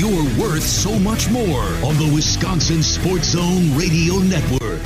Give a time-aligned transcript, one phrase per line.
[0.00, 4.80] You're worth so much more on the Wisconsin Sports Zone Radio Network.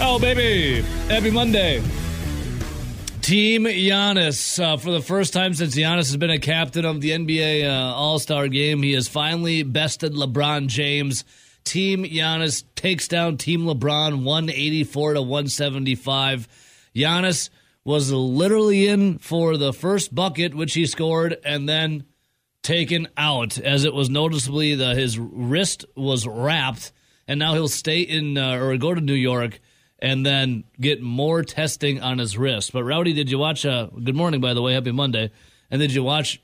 [0.00, 0.82] Oh, baby.
[1.08, 1.82] Happy Monday.
[3.20, 4.62] Team Giannis.
[4.62, 7.94] Uh, for the first time since Giannis has been a captain of the NBA uh,
[7.94, 11.24] All Star game, he has finally bested LeBron James.
[11.64, 16.48] Team Giannis takes down Team LeBron 184 to 175.
[16.94, 17.50] Giannis
[17.84, 22.04] was literally in for the first bucket, which he scored, and then
[22.62, 26.92] taken out as it was noticeably that his wrist was wrapped,
[27.28, 29.60] and now he'll stay in uh, or go to New York
[29.98, 32.72] and then get more testing on his wrist.
[32.72, 33.64] But Rowdy, did you watch?
[33.64, 34.74] Uh, good morning, by the way.
[34.74, 35.30] Happy Monday.
[35.70, 36.42] And did you watch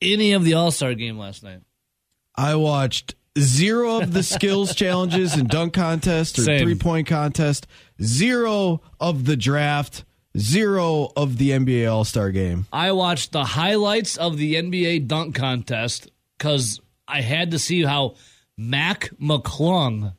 [0.00, 1.60] any of the All Star game last night?
[2.36, 6.60] I watched zero of the skills challenges and dunk contest or Same.
[6.60, 7.66] three point contest,
[8.02, 10.04] zero of the draft,
[10.38, 12.66] zero of the NBA All Star game.
[12.72, 18.14] I watched the highlights of the NBA dunk contest because I had to see how
[18.56, 20.14] Mac McClung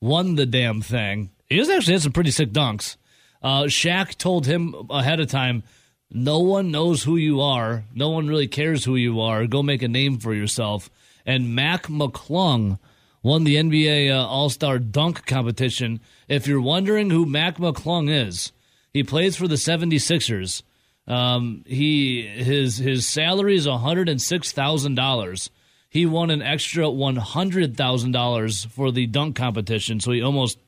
[0.00, 1.30] won the damn thing.
[1.46, 2.96] He was actually had some pretty sick dunks.
[3.42, 5.62] Uh, Shaq told him ahead of time,
[6.10, 7.84] "No one knows who you are.
[7.94, 9.46] No one really cares who you are.
[9.46, 10.90] Go make a name for yourself."
[11.28, 12.78] And Mac McClung
[13.22, 16.00] won the NBA uh, All Star Dunk competition.
[16.26, 18.50] If you're wondering who Mac McClung is,
[18.94, 20.62] he plays for the 76ers.
[21.06, 25.50] Um, he his his salary is one hundred and six thousand dollars.
[25.90, 30.58] He won an extra one hundred thousand dollars for the dunk competition, so he almost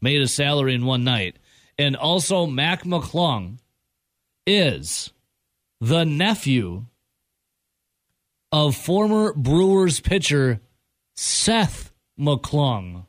[0.00, 1.36] made a salary in one night.
[1.78, 3.58] And also, Mac McClung
[4.46, 5.12] is
[5.80, 6.86] the nephew
[8.52, 10.60] of former Brewers pitcher
[11.16, 13.06] Seth McClung.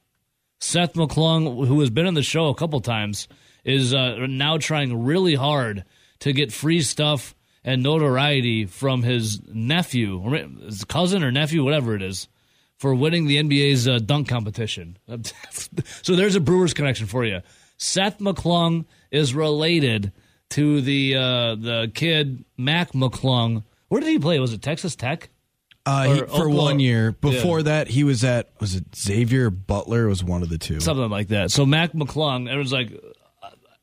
[0.59, 3.27] Seth McClung, who has been on the show a couple times,
[3.65, 5.83] is uh, now trying really hard
[6.19, 10.21] to get free stuff and notoriety from his nephew,
[10.63, 12.29] his cousin or nephew, whatever it is,
[12.77, 14.97] for winning the NBA's uh, dunk competition.
[16.01, 17.41] so there's a Brewers connection for you.
[17.77, 20.13] Seth McClung is related
[20.51, 23.63] to the uh, the kid Mac McClung.
[23.89, 24.39] Where did he play?
[24.39, 25.29] Was it Texas Tech?
[25.85, 27.11] Uh, he, for Oklahoma- one year.
[27.11, 27.63] Before Yeah.
[27.63, 30.07] that, he was at was it Xavier Butler?
[30.07, 30.79] Was one of the two.
[30.79, 31.51] something like that.
[31.51, 32.89] So Mac McClung, everyone's like,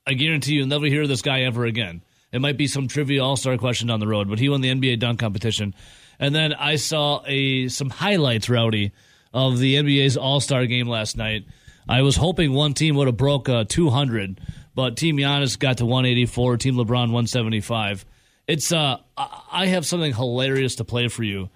[0.07, 2.03] I guarantee you'll never hear this guy ever again.
[2.33, 4.71] It might be some trivia all star question down the road, but he won the
[4.71, 5.75] NBA dunk competition.
[6.19, 8.93] And then I saw a some highlights, Rowdy,
[9.33, 11.45] of the NBA's All Star game last night.
[11.89, 14.41] I was hoping one team would have broke uh, 200,
[14.75, 18.05] but Team Giannis got to 184, Team LeBron 175.
[18.47, 21.49] It's uh, I I have something hilarious to play for you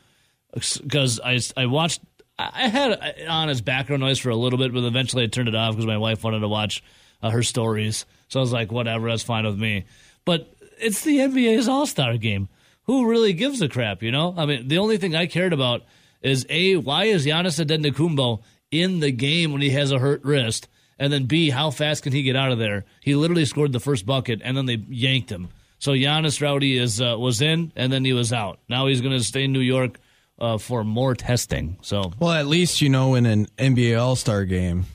[0.55, 2.01] because I, I watched
[2.39, 5.55] I had on as background noise for a little bit, but eventually I turned it
[5.55, 6.83] off because my wife wanted to watch
[7.23, 8.07] uh, her stories.
[8.29, 9.85] So I was like, whatever, that's fine with me.
[10.25, 12.49] But it's the NBA's All Star game.
[12.85, 14.03] Who really gives a crap?
[14.03, 15.83] You know, I mean, the only thing I cared about
[16.23, 20.69] is a why is Giannis Antetokounmpo in the game when he has a hurt wrist,
[20.99, 22.85] and then b how fast can he get out of there?
[23.01, 25.49] He literally scored the first bucket, and then they yanked him.
[25.79, 28.59] So Giannis Rowdy is uh, was in, and then he was out.
[28.69, 29.99] Now he's going to stay in New York
[30.39, 31.79] uh, for more testing.
[31.83, 34.87] So Well, at least you know in an NBA All Star game,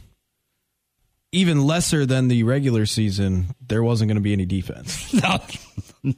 [1.31, 5.13] even lesser than the regular season, there wasn't going to be any defense.
[6.03, 6.13] no,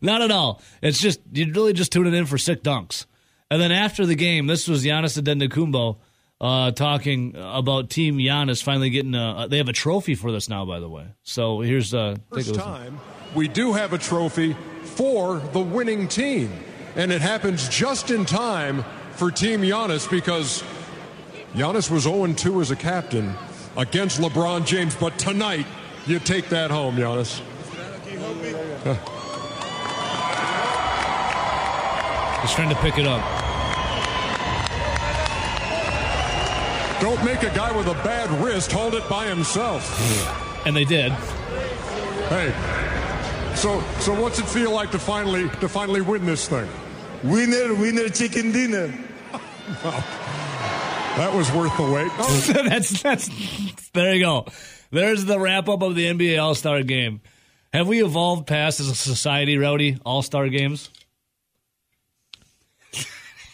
[0.00, 0.62] not at all.
[0.82, 3.06] It's just you're really just tuning in for sick dunks.
[3.50, 5.98] And then after the game, this was Giannis Antetokounmpo
[6.40, 9.46] uh, talking about Team Giannis finally getting a.
[9.48, 11.06] They have a trophy for this now, by the way.
[11.22, 13.00] So here's uh, take a First time
[13.34, 16.50] we do have a trophy for the winning team.
[16.96, 20.64] And it happens just in time for Team Giannis because
[21.54, 23.34] Giannis was 0 2 as a captain
[23.76, 24.96] against LeBron James.
[24.96, 25.66] But tonight,
[26.06, 27.40] you take that home, Giannis.
[32.40, 33.22] He's trying to pick it up.
[37.00, 40.66] Don't make a guy with a bad wrist hold it by himself.
[40.66, 41.12] And they did.
[42.30, 42.54] Hey.
[43.54, 46.66] So so what's it feel like to finally to finally win this thing?
[47.24, 48.92] Winner, winner, chicken dinner.
[51.16, 52.12] That was worth the wait.
[52.18, 53.30] Oh, that's that's
[53.92, 54.46] there you go.
[54.90, 57.22] There's the wrap up of the NBA All Star Game.
[57.72, 59.96] Have we evolved past as a society, Rowdy?
[60.04, 60.90] All Star games.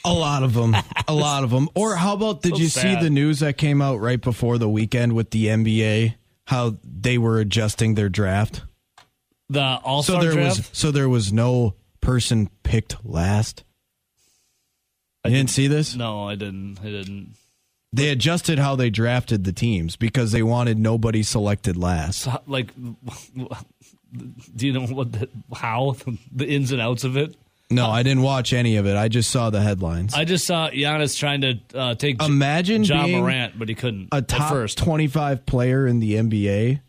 [0.04, 0.74] A lot of them.
[1.06, 1.68] A lot of them.
[1.76, 4.68] Or how about did So you see the news that came out right before the
[4.68, 6.16] weekend with the NBA?
[6.48, 8.62] How they were adjusting their draft.
[9.50, 10.58] The All So Star there draft.
[10.58, 13.64] was so there was no person picked last.
[15.24, 15.94] You didn't see this?
[15.94, 16.80] No, I didn't.
[16.80, 17.36] I didn't.
[17.94, 22.22] They adjusted how they drafted the teams because they wanted nobody selected last.
[22.22, 25.96] So, like, do you know what the, how
[26.34, 27.36] the ins and outs of it?
[27.70, 28.96] No, I didn't watch any of it.
[28.96, 30.12] I just saw the headlines.
[30.12, 34.20] I just saw Giannis trying to uh, take Imagine Ja Morant, but he couldn't a
[34.20, 34.76] top first.
[34.76, 36.80] 25 player in the NBA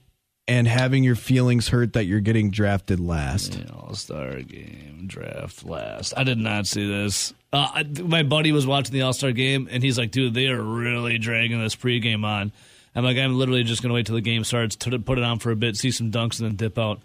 [0.47, 3.59] and having your feelings hurt that you're getting drafted last.
[3.73, 6.13] All Star game draft last.
[6.17, 7.33] I did not see this.
[7.51, 10.47] Uh, I, my buddy was watching the All Star game, and he's like, "Dude, they
[10.47, 12.51] are really dragging this pregame on."
[12.95, 15.39] I'm like, "I'm literally just gonna wait till the game starts, to put it on
[15.39, 17.01] for a bit, see some dunks, and then dip out."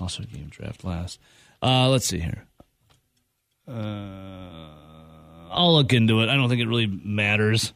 [0.00, 1.20] All Star game draft last.
[1.62, 2.44] Uh, let's see here.
[3.68, 4.70] Uh,
[5.50, 6.28] I'll look into it.
[6.28, 7.72] I don't think it really matters.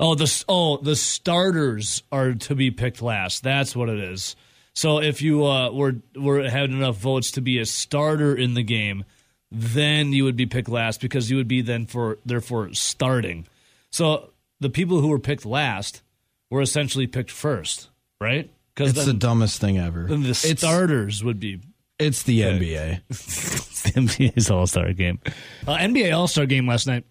[0.00, 3.42] Oh, the oh the starters are to be picked last.
[3.42, 4.34] That's what it is.
[4.74, 8.62] So if you uh, were were had enough votes to be a starter in the
[8.64, 9.04] game,
[9.52, 13.46] then you would be picked last because you would be then for therefore starting.
[13.92, 16.02] So the people who were picked last
[16.50, 17.88] were essentially picked first,
[18.20, 18.50] right?
[18.74, 20.06] Because It's the dumbest thing ever.
[20.08, 21.60] then the It's- starters would be
[22.00, 23.02] It's the NBA.
[23.08, 25.20] the NBA's All Star game.
[25.68, 27.04] Uh, NBA All Star game last night.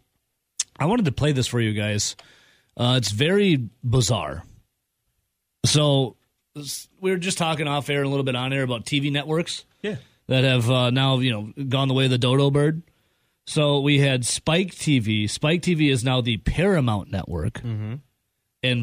[0.77, 2.17] I wanted to play this for you guys.
[2.75, 4.43] Uh, it's very bizarre.
[5.65, 6.15] So
[6.99, 9.65] we were just talking off air and a little bit on air about TV networks.
[9.81, 9.95] Yeah.
[10.27, 12.81] That have uh, now you know gone the way of the dodo bird.
[13.45, 15.29] So we had Spike TV.
[15.29, 17.99] Spike TV is now the Paramount network, and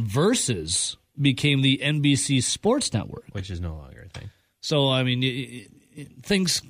[0.06, 3.24] Versus became the NBC Sports Network.
[3.32, 4.30] which is no longer a thing.
[4.60, 5.66] So I mean,
[6.22, 6.62] things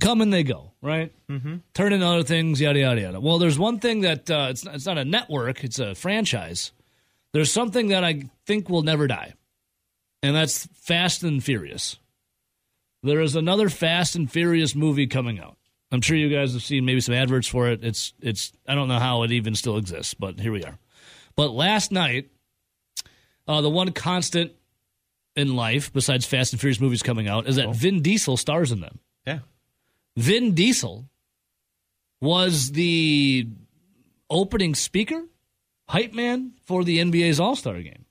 [0.00, 1.12] come and they go, right?
[1.28, 1.56] Mm-hmm.
[1.74, 3.20] Turn into other things, yada yada yada.
[3.20, 6.72] Well, there's one thing that uh, it's not, it's not a network; it's a franchise.
[7.32, 9.34] There's something that I think will never die,
[10.22, 11.98] and that's Fast and Furious.
[13.02, 15.56] There is another Fast and Furious movie coming out.
[15.92, 17.84] I'm sure you guys have seen maybe some adverts for it.
[17.84, 20.78] It's it's I don't know how it even still exists, but here we are.
[21.36, 22.30] But last night,
[23.46, 24.52] uh, the one constant
[25.36, 27.72] in life, besides Fast and Furious movies coming out, is that oh.
[27.72, 28.98] Vin Diesel stars in them.
[29.26, 29.40] Yeah.
[30.16, 31.08] Vin Diesel
[32.20, 33.46] was the
[34.30, 35.22] opening speaker,
[35.88, 38.06] hype man for the NBA's All Star game.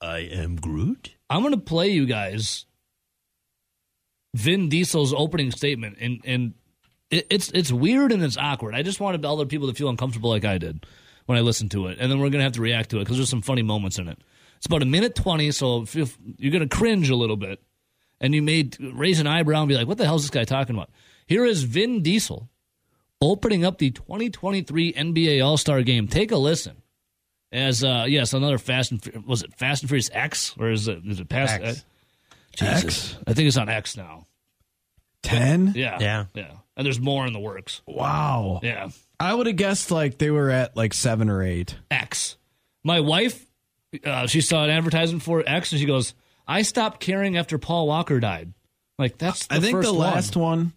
[0.00, 1.14] I am Groot.
[1.30, 2.66] I'm going to play you guys
[4.34, 6.54] Vin Diesel's opening statement, and and
[7.10, 8.74] it, it's it's weird and it's awkward.
[8.74, 10.86] I just wanted other people to feel uncomfortable like I did
[11.26, 13.00] when I listened to it, and then we're going to have to react to it
[13.00, 14.18] because there's some funny moments in it.
[14.58, 17.62] It's about a minute twenty, so if, if you're going to cringe a little bit,
[18.20, 20.44] and you may raise an eyebrow and be like, "What the hell is this guy
[20.44, 20.90] talking about?"
[21.26, 22.48] Here is Vin Diesel
[23.20, 26.08] opening up the 2023 NBA All Star Game.
[26.08, 26.82] Take a listen.
[27.50, 30.86] As uh, yes, another Fast and Fu- was it Fast and Furious X or is
[30.86, 31.84] it is it past X.
[32.54, 33.16] Jesus.
[33.26, 34.26] I think it's on X now.
[35.22, 35.72] 10?
[35.76, 35.98] Yeah.
[36.00, 36.24] Yeah.
[36.34, 36.50] Yeah.
[36.76, 37.82] And there's more in the works.
[37.86, 38.60] Wow.
[38.62, 38.90] Yeah.
[39.20, 41.76] I would have guessed like they were at like 7 or 8.
[41.90, 42.36] X.
[42.84, 43.46] My wife,
[44.04, 46.14] uh, she saw an advertisement for X and she goes,
[46.46, 48.52] I stopped caring after Paul Walker died.
[48.98, 50.72] Like, that's the I think first the last one,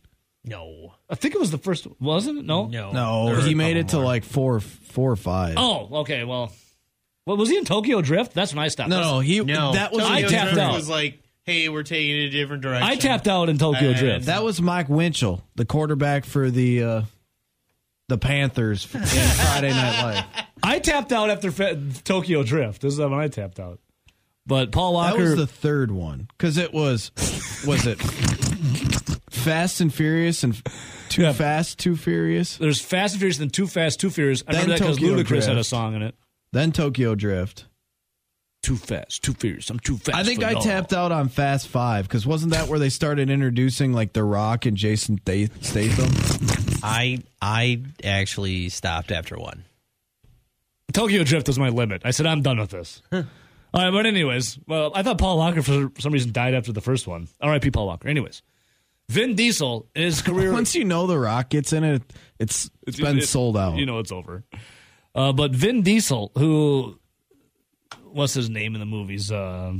[0.45, 0.93] No.
[1.09, 2.45] I think it was the first, wasn't it?
[2.45, 2.67] No?
[2.67, 2.91] No.
[2.91, 4.05] no, he made it to more.
[4.05, 5.55] like 4 4 or 5.
[5.57, 6.23] Oh, okay.
[6.23, 6.51] Well,
[7.25, 8.33] what was he in Tokyo Drift?
[8.33, 8.89] That's when I stopped.
[8.89, 9.73] no, no, he No.
[9.73, 10.73] that was I tapped Drift out.
[10.73, 12.87] was like, hey, we're taking it a different direction.
[12.87, 14.25] I tapped out in Tokyo And- Drift.
[14.27, 17.01] That was Mike Winchell, the quarterback for the uh,
[18.07, 20.25] the Panthers in Friday Night Live.
[20.63, 22.81] I tapped out after Fe- Tokyo Drift.
[22.81, 23.79] This is when I tapped out.
[24.45, 25.21] But Paul That Walker.
[25.23, 27.11] was the third one because it was
[27.65, 27.97] was it
[29.29, 30.61] Fast and Furious and
[31.09, 31.33] Too Yeah.
[31.33, 34.43] Fast, Too Furious, there's Fast and Furious, then Too Fast, Too Furious.
[34.47, 36.15] I Then remember that because Tokyo Ludacris had a song in it.
[36.53, 37.65] then Tokyo Drift.
[38.63, 39.69] Too fast, too furious.
[39.71, 40.15] I'm too fast.
[40.15, 40.61] I think for I y'all.
[40.61, 44.67] tapped out on Fast Five because wasn't that where they started introducing like The Rock
[44.67, 46.79] and Jason Statham?
[46.83, 49.63] I I actually stopped after one.
[50.93, 52.01] Tokyo Drift was my limit.
[52.05, 53.01] I said I'm done with this.
[53.11, 53.23] All
[53.73, 57.07] right, but anyways, well, I thought Paul Walker for some reason died after the first
[57.07, 57.27] one.
[57.39, 57.71] R.I.P.
[57.71, 58.07] Paul Walker.
[58.07, 58.41] Anyways,
[59.09, 60.51] Vin Diesel, his career.
[60.51, 62.03] Once you know The Rock gets in it,
[62.39, 63.77] it's it's been it- sold out.
[63.77, 64.43] You know it's over.
[65.15, 66.99] Uh, but Vin Diesel, who
[68.03, 69.31] what's his name in the movies?
[69.31, 69.73] Uh,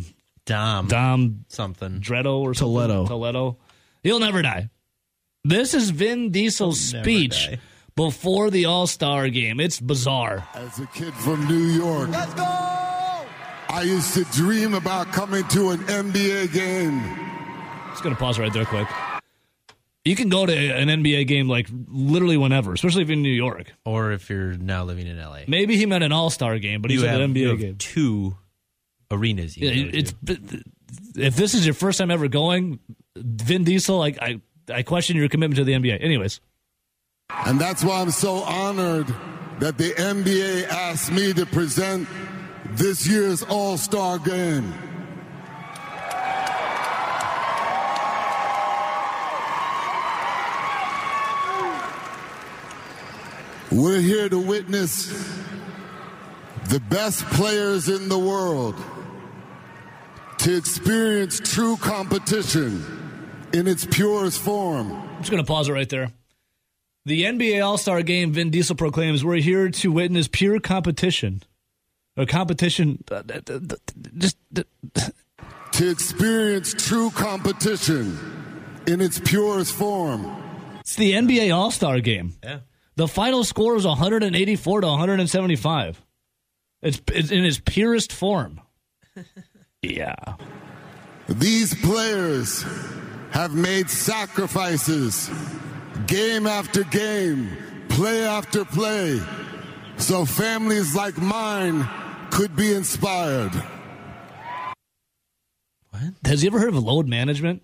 [0.45, 1.99] Dom, Dom something.
[2.01, 2.73] Dretto or something?
[2.73, 3.07] Toledo.
[3.07, 3.57] Toledo.
[4.03, 4.69] He'll never die.
[5.43, 7.49] This is Vin Diesel's He'll speech.
[8.01, 9.59] Before the All Star game.
[9.59, 10.47] It's bizarre.
[10.55, 12.41] As a kid from New York, let's go.
[12.43, 16.99] I used to dream about coming to an NBA game.
[17.91, 18.87] Just gonna pause right there, quick.
[20.03, 23.29] You can go to an NBA game like literally whenever, especially if you're in New
[23.29, 23.71] York.
[23.85, 26.89] Or if you're now living in LA, Maybe he meant an All Star game, but
[26.89, 27.75] he's you at have, an you NBA have game.
[27.77, 28.35] two
[29.11, 29.55] arenas.
[29.57, 30.63] You Yeah, it's to.
[31.17, 32.79] if this is your first time ever going,
[33.15, 34.41] Vin Diesel, like I,
[34.73, 36.03] I question your commitment to the NBA.
[36.03, 36.41] Anyways,
[37.45, 39.07] And that's why I'm so honored
[39.59, 42.07] that the NBA asked me to present
[42.71, 44.73] this year's All Star game.
[53.71, 55.07] We're here to witness
[56.67, 58.75] the best players in the world
[60.39, 62.83] to experience true competition
[63.53, 64.91] in its purest form.
[64.91, 66.11] I'm just going to pause it right there.
[67.05, 71.41] The NBA All Star Game, Vin Diesel proclaims, "We're here to witness pure competition,
[72.15, 73.23] a competition." uh,
[74.17, 74.37] Just
[75.73, 78.17] To experience true competition
[78.85, 80.25] in its purest form.
[80.81, 82.35] it's the NBA All Star Game.
[82.43, 82.59] Yeah.
[82.97, 86.01] The final score is 184 to 175.
[86.83, 88.59] It's, it's in its purest form.
[89.81, 90.13] yeah.
[91.29, 92.63] These players
[93.31, 95.29] have made sacrifices
[96.07, 97.49] game after game,
[97.89, 99.19] play after play,
[99.97, 101.87] so families like mine
[102.31, 103.51] could be inspired.
[105.89, 106.01] What?
[106.25, 107.63] Has you ever heard of load management?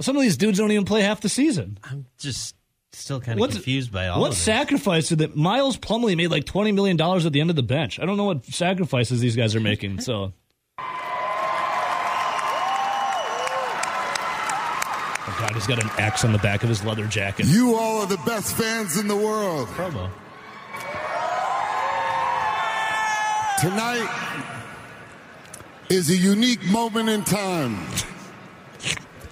[0.00, 1.78] Some of these dudes don't even play half the season.
[1.82, 2.54] I'm just
[2.92, 5.36] still kind of What's- confused by all What of sacrifice did that?
[5.36, 7.98] Miles Plumlee made like twenty million dollars at the end of the bench.
[7.98, 9.98] I don't know what sacrifices these guys are making.
[10.08, 10.32] So,
[15.38, 17.46] god, he's got an X on the back of his leather jacket.
[17.46, 19.68] You all are the best fans in the world.
[19.68, 20.10] promo.
[23.60, 24.08] Tonight
[25.88, 27.86] is a unique moment in time.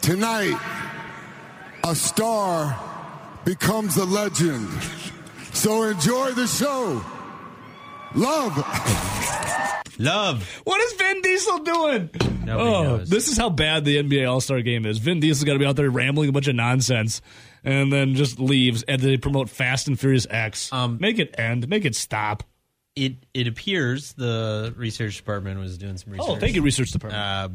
[0.00, 0.58] Tonight,
[1.84, 2.78] a star
[3.44, 4.68] becomes a legend.
[5.52, 7.04] So enjoy the show.
[8.14, 8.56] Love.
[9.98, 10.60] Love.
[10.64, 12.10] What is Vin Diesel doing?
[12.46, 13.10] Nobody oh, knows.
[13.10, 14.98] this is how bad the NBA All Star Game is.
[14.98, 17.20] Vin Diesel's got to be out there rambling a bunch of nonsense,
[17.64, 18.84] and then just leaves.
[18.84, 20.72] And they promote Fast and Furious X.
[20.72, 21.68] Um, make it end.
[21.68, 22.44] Make it stop.
[22.94, 26.28] It it appears the research department was doing some research.
[26.28, 27.22] Oh, thank you, research department.
[27.22, 27.48] Uh,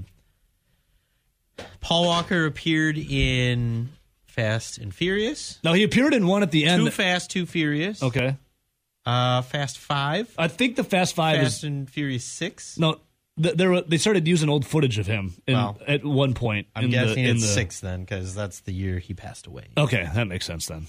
[1.79, 3.89] Paul Walker appeared in
[4.25, 5.60] Fast and Furious.
[5.63, 6.83] now he appeared in one at the end.
[6.83, 8.03] Too Fast, Too Furious.
[8.03, 8.36] okay,
[9.05, 10.33] Uh, Fast Five.
[10.38, 12.77] I think the Fast Five Fast is and Furious Six.
[12.77, 13.00] no.
[13.41, 15.77] Th- They were, they started using old footage of him in, Wow.
[15.88, 16.67] at one point.
[16.75, 19.45] I'm in guessing the, in it's the, six then, because that's the year he passed
[19.47, 19.67] away.
[19.77, 20.88] Okay, that makes sense then.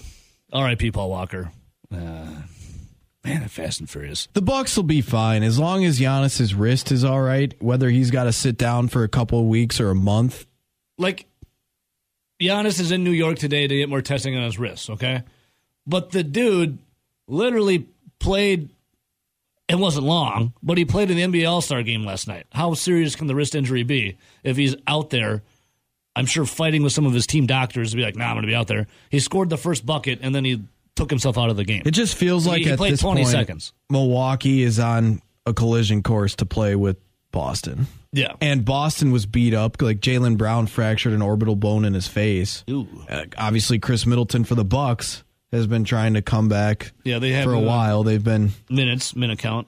[0.51, 0.91] R.I.P.
[0.91, 1.51] Paul Walker.
[1.91, 2.41] Uh,
[3.23, 4.27] man, Fast and Furious.
[4.33, 7.53] The Bucks will be fine as long as Giannis's wrist is all right.
[7.61, 10.45] Whether he's got to sit down for a couple of weeks or a month,
[10.97, 11.25] like
[12.41, 14.89] Giannis is in New York today to get more testing on his wrist.
[14.89, 15.23] okay?
[15.87, 16.79] But the dude
[17.27, 17.87] literally
[18.19, 18.69] played
[19.69, 22.45] it wasn't long, but he played in the NBA All-Star game last night.
[22.51, 25.43] How serious can the wrist injury be if he's out there?
[26.15, 28.43] I'm sure fighting with some of his team doctors to be like, "Nah, I'm going
[28.43, 30.61] to be out there." He scored the first bucket and then he
[30.95, 31.81] took himself out of the game.
[31.85, 33.73] it just feels like he at played this 20 point, seconds.
[33.89, 36.97] Milwaukee is on a collision course to play with
[37.31, 37.87] Boston.
[38.11, 38.33] Yeah.
[38.41, 39.81] And Boston was beat up.
[39.81, 42.63] Like Jaylen Brown fractured an orbital bone in his face.
[42.69, 42.87] Ooh.
[43.09, 46.91] Uh, obviously, Khris Middleton for the Bucks has been trying to come back.
[47.03, 48.03] Yeah, they have, for a uh, while.
[48.03, 48.51] They've been.
[48.69, 49.67] minutes, minute count.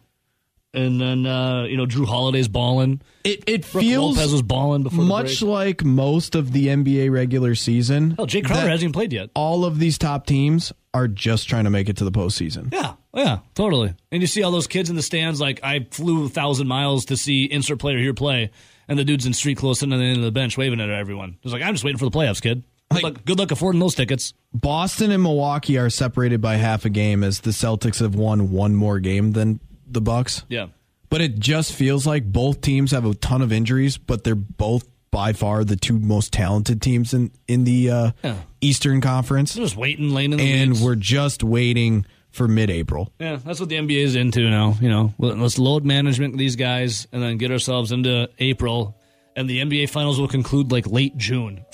[0.73, 3.01] And then uh, you know, Jrue Holiday's balling.
[3.23, 7.11] It it Brooke feels Lopez was balling before the much like most of the NBA
[7.11, 8.15] regular season.
[8.19, 9.29] Oh, Jae Crowder hasn't even played yet.
[9.35, 12.73] All of these top teams are just trying to make it to the postseason.
[12.73, 13.93] Yeah, yeah, totally.
[14.11, 15.39] And you see all those kids in the stands.
[15.39, 18.51] Like I flew a thousand miles to see insert player here play,
[18.89, 20.89] and the dude's in street clothes sitting at the end of the bench waving at
[20.89, 21.37] everyone.
[21.43, 22.65] It's like I'm just waiting for the playoffs, kid.
[22.91, 24.33] Good, luck, good luck affording those tickets.
[24.53, 28.75] Boston and Milwaukee are separated by half a game as the Celtics have won one
[28.75, 30.45] more game than the Bucks.
[30.49, 30.67] Yeah,
[31.09, 34.87] But it just feels like both teams have a ton of injuries, but they're both
[35.11, 38.35] by far the two most talented teams in in the uh, Yeah.
[38.61, 40.83] Eastern Conference, they're just waiting, laying in the and weeds.
[40.83, 43.13] we're just waiting for mid-April.
[43.19, 44.75] Yeah, that's what the NBA is into now.
[44.81, 48.97] You know, let's load management these guys, and then get ourselves into April,
[49.37, 51.63] and the NBA finals will conclude like late June.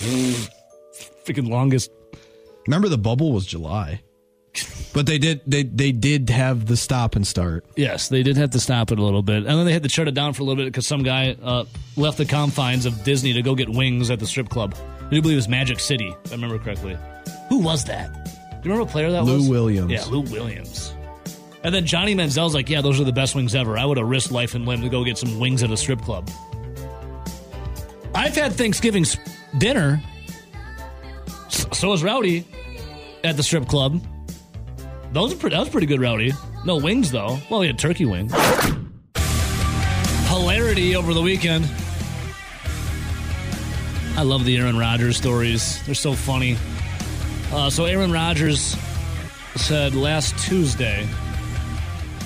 [1.24, 1.90] Freaking longest.
[2.66, 4.02] Remember, the bubble was July,
[4.92, 7.64] but they did they they did have the stop and start.
[7.76, 9.88] Yes, they did have to stop it a little bit, and then they had to
[9.88, 11.64] shut it down for a little bit because some guy uh,
[11.96, 14.74] left the confines of Disney to go get wings at the strip club.
[15.00, 16.96] I do believe it was Magic City, if I remember correctly.
[17.48, 18.12] Who was that?
[18.14, 18.20] Do
[18.68, 19.48] you remember what player that Lou was?
[19.48, 19.90] Williams.
[19.90, 20.94] Yeah, Lou Williams.
[21.64, 23.76] And then Johnny Manziel's like, yeah, those are the best wings ever.
[23.78, 26.00] I would have risked life and limb to go get some wings at a strip
[26.00, 26.28] club.
[28.14, 29.04] I've had Thanksgiving
[29.58, 30.00] dinner.
[31.72, 32.44] So was Rowdy
[33.24, 34.00] at the strip club.
[35.12, 36.32] That was pretty good, Rowdy.
[36.64, 37.38] No wings though.
[37.50, 38.32] Well, he had turkey wings.
[40.28, 41.64] Hilarity over the weekend.
[44.16, 45.82] I love the Aaron Rodgers stories.
[45.84, 46.56] They're so funny.
[47.50, 48.76] Uh, so Aaron Rodgers
[49.56, 51.06] said last Tuesday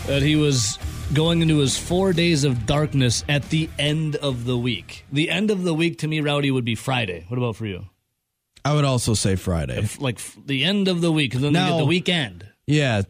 [0.07, 0.79] that he was
[1.15, 5.07] going into his four days of darkness at the end of the week.
[5.13, 7.25] The end of the week to me, Rowdy, would be Friday.
[7.29, 7.87] What about for you?
[8.67, 9.79] I would also say Friday.
[9.79, 12.47] F- Like f- the end of the week, then Now- the weekend.
[12.67, 13.03] Yeah.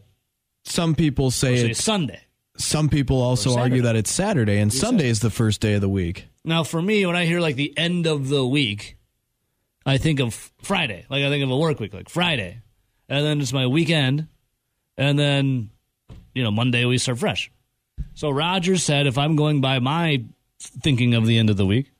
[0.65, 2.19] Some people say it's Sunday.
[2.57, 3.81] some people also argue Saturday.
[3.81, 6.25] that it's Saturday and Sunday is the first day of the week.
[6.43, 8.97] Now, for me, when I hear like the end of the week,
[9.85, 11.05] I think of Friday.
[11.09, 12.61] Like I think of a work week, like Friday,
[13.09, 14.27] and then it's my weekend,
[14.97, 15.69] and then
[16.35, 17.49] you know Monday we start fresh.
[18.13, 20.23] So Rodgers said, if I'm going by my
[20.59, 21.91] thinking of the end of the week,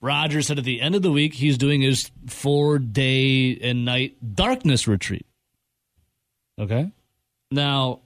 [0.00, 4.16] Rodgers said at the end of the week he's doing his four day and night
[4.34, 5.26] darkness retreat.
[6.58, 6.90] Okay,
[7.50, 8.00] now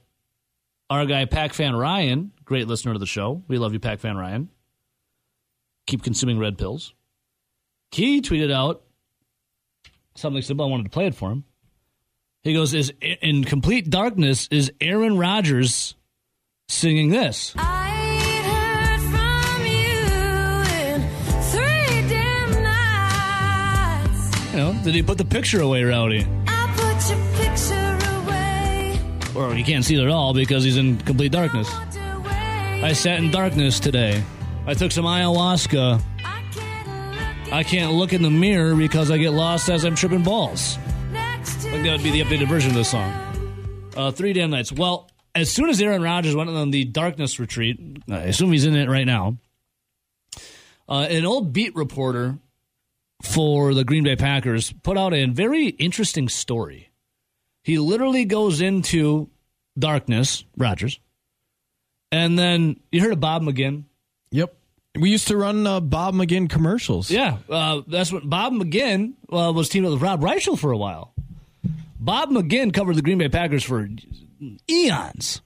[0.89, 4.17] our guy Pac Fan Ryan, great listener to the show, we love you, Pac Fan
[4.17, 4.49] Ryan
[5.85, 6.93] keep consuming red pills.
[7.91, 8.83] He tweeted out
[10.15, 10.65] something simple.
[10.65, 11.43] I wanted to play it for him.
[12.43, 15.95] He goes, "Is in complete darkness is Aaron Rodgers
[16.67, 17.55] singing this?"
[24.73, 26.25] Know, did he put the picture away, Rowdy?
[26.47, 28.99] I put your picture away.
[29.35, 31.69] Or he can't see it at all because he's in complete darkness.
[31.71, 34.23] I sat in darkness today.
[34.65, 36.01] I took some ayahuasca.
[36.23, 39.95] I can't look I can't look in the mirror because I get lost as I'm
[39.95, 40.77] tripping balls.
[41.11, 43.11] next I think that would be the updated version of this song.
[43.95, 44.71] Uh, three damn nights.
[44.71, 47.79] Well, as soon as Aaron Rodgers went on the darkness retreat,
[48.09, 49.37] I assume he's in it right now.
[50.87, 52.37] Uh, an old beat reporter
[53.21, 56.91] for the Green Bay Packers put out a very interesting story.
[57.63, 59.29] He literally goes into
[59.77, 60.99] darkness, Rodgers,
[62.11, 63.83] and then you heard of Bob McGinn.
[64.31, 64.55] Yep.
[64.99, 67.11] We used to run uh, Bob McGinn commercials.
[67.11, 70.77] Yeah, uh, that's what Bob McGinn uh, was teamed up with Rob Reischel for a
[70.77, 71.13] while.
[71.99, 73.89] Bob McGinn covered the Green Bay Packers for
[74.69, 75.41] eons,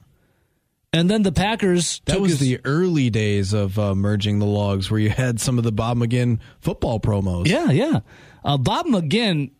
[0.93, 4.45] and then the Packers That took was his- the early days of uh, merging the
[4.45, 7.47] logs where you had some of the Bob McGinn football promos.
[7.47, 7.99] yeah yeah.
[8.43, 9.51] Uh, Bob McGinn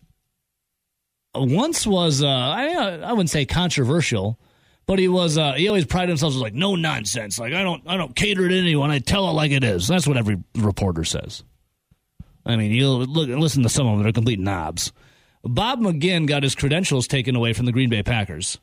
[1.35, 4.39] once was uh, I I wouldn't say controversial,
[4.85, 7.37] but he was uh, he always prided himself as like no nonsense.
[7.39, 8.89] Like I don't I don't cater to anyone.
[8.91, 9.87] I tell it like it is.
[9.87, 11.43] That's what every reporter says.
[12.45, 14.91] I mean, you look listen to some of them; they're complete knobs.
[15.43, 18.57] Bob McGinn got his credentials taken away from the Green Bay Packers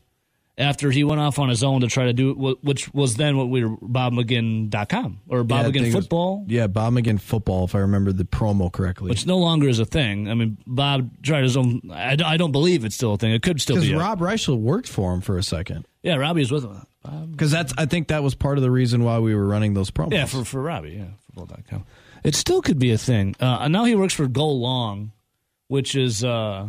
[0.58, 3.36] after he went off on his own to try to do wh- which was then
[3.36, 7.64] what we were BobMcGinn.com or Yeah, Bob I McGinn was- Football, yeah, Bob McGinn football,
[7.64, 9.10] if I remember the promo correctly.
[9.10, 10.28] which no longer is a thing.
[10.30, 11.82] I mean, Bob tried his own.
[11.92, 13.32] I, I don't believe it's still a thing.
[13.32, 13.92] It could still be.
[13.92, 15.86] a- Rob Reischel worked for him for a second.
[16.02, 16.86] yeah, Robbie was with him.
[17.30, 19.90] Because that's, I think that was part of the reason why we were running those
[19.92, 20.12] promos.
[20.12, 20.90] yeah, for for Robbie.
[20.98, 21.84] Yeah, football.com.
[22.24, 23.36] It still could be a thing.
[23.38, 25.12] Uh, and now he works for Go Long,
[25.68, 26.24] which is.
[26.24, 26.66] Uh,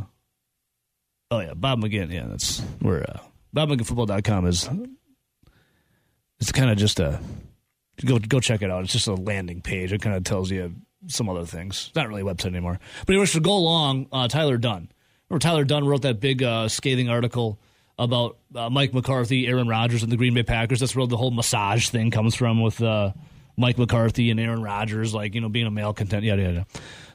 [1.31, 2.11] oh yeah, Bob McGinn.
[2.11, 3.19] Yeah, that's where uh,
[3.55, 4.69] BobMcGinnFootball.com is.
[6.39, 7.19] It's kind of just a
[8.05, 8.83] go go check it out.
[8.83, 9.91] It's just a landing page.
[9.91, 10.73] It kind of tells you
[11.07, 11.87] some other things.
[11.87, 12.79] It's not really a website anymore.
[13.05, 14.89] But works for Go Long, Uh, Tyler Dunne.
[15.29, 17.59] Remember Tyler Dunne wrote that big uh, scathing article
[17.99, 20.79] about uh, Mike McCarthy, Aaron Rodgers, and the Green Bay Packers.
[20.79, 23.13] That's where the whole massage thing comes from with uh,
[23.57, 26.23] Mike McCarthy and Aaron Rodgers, like you know being a male content.
[26.23, 26.65] Yada yada.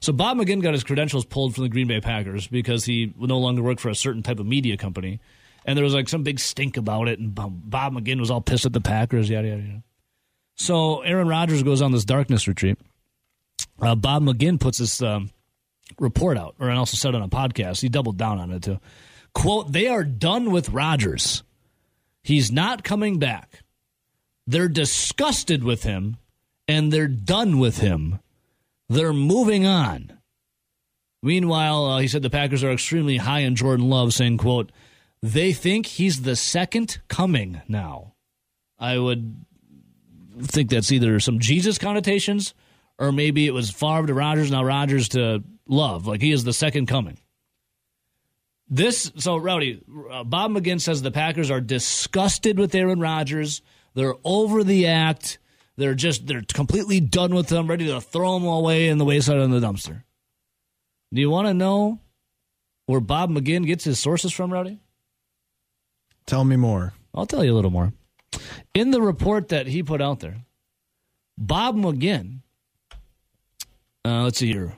[0.01, 3.39] So Bob McGinn got his credentials pulled from the Green Bay Packers because he no
[3.39, 5.21] longer worked for a certain type of media company,
[5.65, 8.67] and there was like some big stink about it, and Bob McGinn was all pissed
[8.67, 9.31] at the Packers.
[9.31, 9.83] Yada yada yada.
[10.57, 12.79] So Aaron Rodgers goes on this darkness retreat.
[13.81, 15.31] Uh, Bob McGinn puts this um,
[15.99, 17.81] report out, or and also said on a podcast.
[17.81, 18.79] He doubled down on it too.
[19.35, 21.43] Quote: They are done with Rodgers.
[22.23, 23.63] He's not coming back.
[24.47, 26.17] They're disgusted with him,
[26.69, 28.21] and they're done with him.
[28.89, 30.19] They're moving on.
[31.23, 34.71] Meanwhile, uh, he said the Packers are extremely high in Jordan Love, saying, "quote
[35.23, 38.15] They think he's the second coming now."
[38.79, 39.45] I would
[40.41, 42.55] think that's either some Jesus connotations
[42.99, 46.07] or maybe it was Favre to Rodgers, now Rodgers to Love.
[46.07, 47.19] Like he is the second coming.
[48.69, 53.61] This, so Rowdy, uh, Bob McGinn says the Packers are disgusted with Aaron Rodgers.
[53.95, 55.39] They're over the act.
[55.77, 59.39] They're just, they're completely done with them, ready to throw them away in the wayside
[59.39, 60.05] in the dumpster.
[61.13, 62.01] Do you want to know
[62.87, 64.82] where Bob McGinn gets his sources from, Rowdy?
[66.27, 66.93] Tell me more.
[67.15, 67.93] I'll tell you a little more.
[68.75, 70.45] In the report that he put out there,
[71.37, 72.41] Bob McGinn,
[74.05, 74.77] uh, let's see here.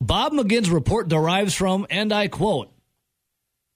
[0.00, 2.72] Bob McGinn's report derives from, and I quote,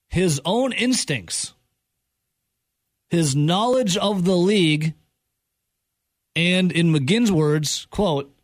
[0.08, 1.54] his own instincts,
[3.10, 4.94] his knowledge of the league,
[6.36, 8.34] and in McGinn's words, quote,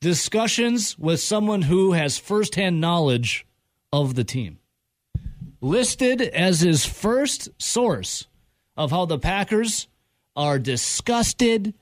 [0.00, 3.46] discussions with someone who has firsthand knowledge
[3.92, 4.58] of the team.
[5.64, 8.26] Listed as his first source
[8.76, 9.88] of how the Packers
[10.36, 11.72] are disgusted,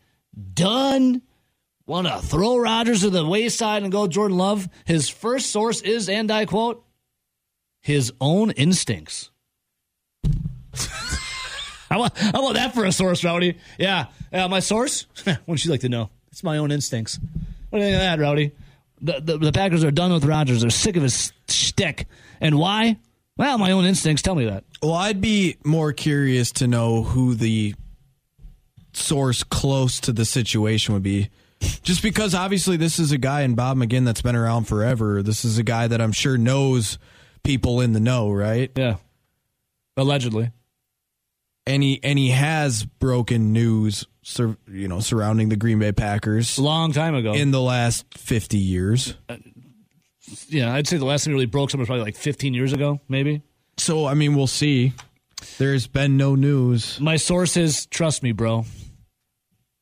[0.55, 1.21] done,
[1.85, 6.09] want to throw Rodgers to the wayside and go Jordan Love, his first source is,
[6.09, 6.85] and I quote,
[7.81, 9.33] his own instincts.
[11.89, 13.59] how, about, how about that for a source, Rowdy?
[13.81, 14.47] Yeah, yeah.
[14.47, 15.09] My source?
[15.27, 16.09] Wouldn't you like to know?
[16.31, 17.19] It's my own instincts.
[17.71, 18.53] What do you think of that, Rowdy?
[19.01, 20.61] The, the, the Packers are done with Rodgers.
[20.61, 22.07] They're sick of his shtick.
[22.41, 22.99] And why?
[23.37, 24.65] Well, my own instincts tell me that.
[24.83, 27.75] Well, I'd be more curious to know who the
[28.93, 31.31] source close to the situation would be.
[31.83, 35.23] Just because obviously this is a guy in Bob McGinn that's been around forever.
[35.23, 36.99] This is a guy that I'm sure knows
[37.45, 38.71] people in the know, right?
[38.77, 38.97] Yeah.
[39.97, 40.51] Allegedly.
[41.65, 46.59] And he and he has broken news, sur- you know, surrounding the Green Bay Packers
[46.59, 47.35] A long time ago.
[47.35, 49.15] in the last 50 years.
[49.29, 49.37] Uh,
[50.49, 52.73] yeah, I'd say the last time he really broke something was probably like 15 years
[52.73, 53.43] ago, maybe.
[53.77, 54.93] So I mean, we'll see.
[55.59, 57.01] There's been no news.
[57.01, 58.65] My sources, trust me, bro.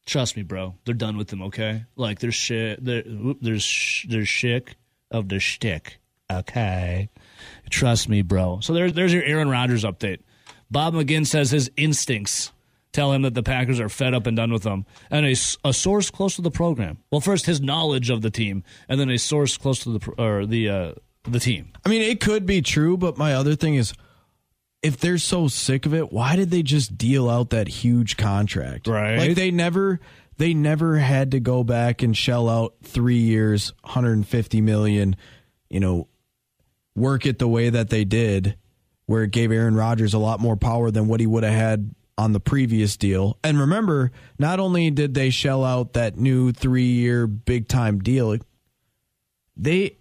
[0.06, 0.74] Trust me, bro.
[0.84, 1.42] They're done with them.
[1.42, 2.84] Okay, like there's shit.
[2.84, 3.02] There,
[3.40, 4.76] there's sh- there's shick
[5.10, 5.98] of the shtick.
[6.30, 7.10] Okay,
[7.68, 8.60] trust me, bro.
[8.60, 10.20] So there's there's your Aaron Rodgers update.
[10.70, 12.52] Bob McGinn says his instincts
[12.92, 15.72] tell him that the Packers are fed up and done with them, and a, a
[15.72, 16.98] source close to the program.
[17.11, 20.46] Well, first his knowledge of the team, and then a source close to the or
[20.46, 20.92] the uh,
[21.24, 21.72] the team.
[21.85, 23.92] I mean, it could be true, but my other thing is
[24.83, 28.87] if they're so sick of it, why did they just deal out that huge contract?
[28.87, 29.18] Right.
[29.18, 30.00] Like they never
[30.38, 35.16] they never had to go back and shell out 3 years, 150 million,
[35.68, 36.09] you know,
[36.96, 38.57] work it the way that they did
[39.05, 41.94] where it gave Aaron Rodgers a lot more power than what he would have had
[42.20, 43.38] on the previous deal.
[43.42, 48.37] And remember, not only did they shell out that new 3-year big time deal,
[49.56, 49.96] they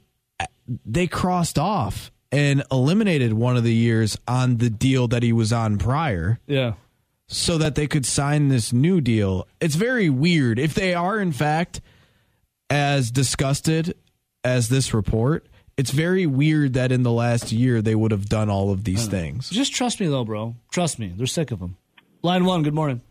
[0.85, 5.51] they crossed off and eliminated one of the years on the deal that he was
[5.51, 6.73] on prior Yeah.
[7.27, 9.47] so that they could sign this new deal.
[9.59, 10.59] It's very weird.
[10.59, 11.81] If they are, in fact,
[12.69, 13.95] as disgusted
[14.43, 18.49] as this report, it's very weird that in the last year they would have done
[18.49, 19.49] all of these things.
[19.49, 20.55] Just trust me, though, bro.
[20.71, 21.13] Trust me.
[21.17, 21.77] They're sick of him.
[22.21, 22.63] Line one.
[22.63, 23.01] Good morning.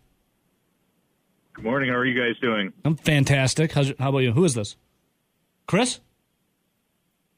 [1.54, 1.90] Good morning.
[1.90, 2.72] How are you guys doing?
[2.84, 3.72] I'm fantastic.
[3.72, 4.32] How's, how about you?
[4.32, 4.76] Who is this?
[5.66, 6.00] Chris?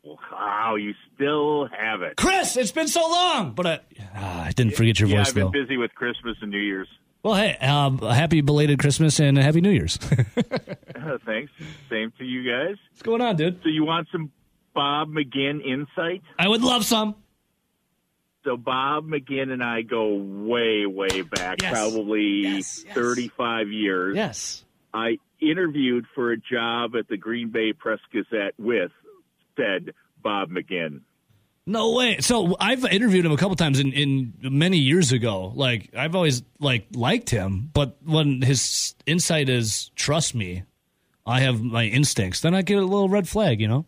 [0.02, 2.16] Wow, you still have it.
[2.16, 3.80] Chris, it's been so long, but I,
[4.14, 5.50] ah, I didn't forget your yeah, voice I've been though.
[5.50, 6.88] busy with Christmas and New Year's.
[7.22, 9.98] Well, hey, um, happy belated Christmas and happy New Year's.
[11.00, 11.50] Uh, thanks.
[11.88, 12.76] Same to you guys.
[12.90, 13.62] What's going on, dude?
[13.62, 14.30] So you want some
[14.74, 16.20] Bob McGinn insight?
[16.38, 17.14] I would love some.
[18.44, 21.72] So Bob McGinn and I go way, way back, Yes.
[21.72, 22.94] probably Yes, yes.
[22.94, 24.16] 35 years.
[24.16, 24.64] Yes.
[24.94, 28.90] I interviewed for a job at the Green Bay Press Gazette with
[29.56, 31.00] said Bob McGinn.
[31.66, 32.18] No way.
[32.20, 35.52] So I've interviewed him a couple times in, in many years ago.
[35.54, 40.64] Like I've always like liked him, but when his insight is trust me,
[41.26, 43.84] I have my instincts, then I get a little red flag, you know?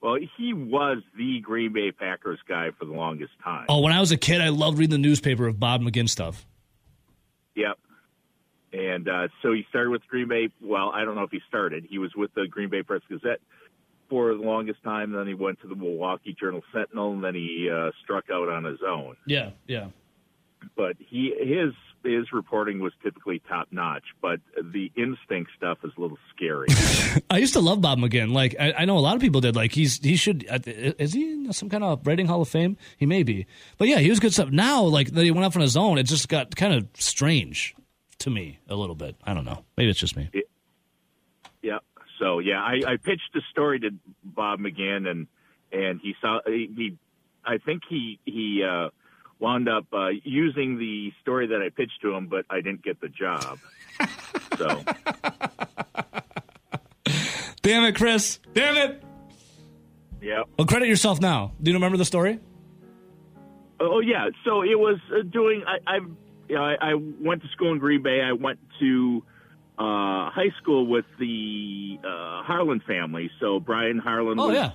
[0.00, 3.66] Well, he was the Green Bay Packers guy for the longest time.
[3.68, 6.46] Oh, when I was a kid, I loved reading the newspaper of Bob McGinn stuff.
[7.56, 7.78] Yep.
[8.72, 10.50] And uh, so he started with Green Bay.
[10.62, 11.86] Well, I don't know if he started.
[11.88, 13.40] He was with the Green Bay Press Gazette
[14.08, 15.12] for the longest time.
[15.12, 18.64] Then he went to the Milwaukee Journal Sentinel, and then he uh, struck out on
[18.64, 19.16] his own.
[19.26, 19.88] Yeah, yeah.
[20.76, 21.72] But he his
[22.04, 24.04] his reporting was typically top notch.
[24.20, 26.68] But the instinct stuff is a little scary.
[27.30, 28.32] I used to love Bob McGinn.
[28.32, 29.56] Like I, I know a lot of people did.
[29.56, 32.76] Like he's he should is he in some kind of writing hall of fame?
[32.96, 33.46] He may be.
[33.76, 34.50] But yeah, he was good stuff.
[34.50, 37.74] Now like that he went off on his own, it just got kind of strange
[38.18, 39.16] to me a little bit.
[39.24, 39.64] I don't know.
[39.76, 40.30] Maybe it's just me.
[40.32, 40.42] Yeah.
[42.18, 43.90] So yeah, I, I pitched the story to
[44.24, 45.26] Bob McGinn, and
[45.72, 46.96] and he saw he, he
[47.44, 48.88] I think he he uh,
[49.40, 53.00] wound up uh, using the story that I pitched to him, but I didn't get
[53.00, 53.58] the job.
[54.56, 54.82] so
[57.62, 58.38] Damn it, Chris.
[58.54, 59.02] Damn it.
[60.22, 60.42] yeah.
[60.56, 61.52] Well, credit yourself now.
[61.62, 62.38] Do you remember the story?
[63.80, 64.28] Oh yeah.
[64.44, 65.64] So it was uh, doing.
[65.66, 65.96] I I,
[66.48, 68.20] you know, I I went to school in Green Bay.
[68.22, 69.22] I went to
[69.78, 73.30] uh, high school with the uh, Harlan family.
[73.40, 74.70] So Bryan Harlan Oh was yeah.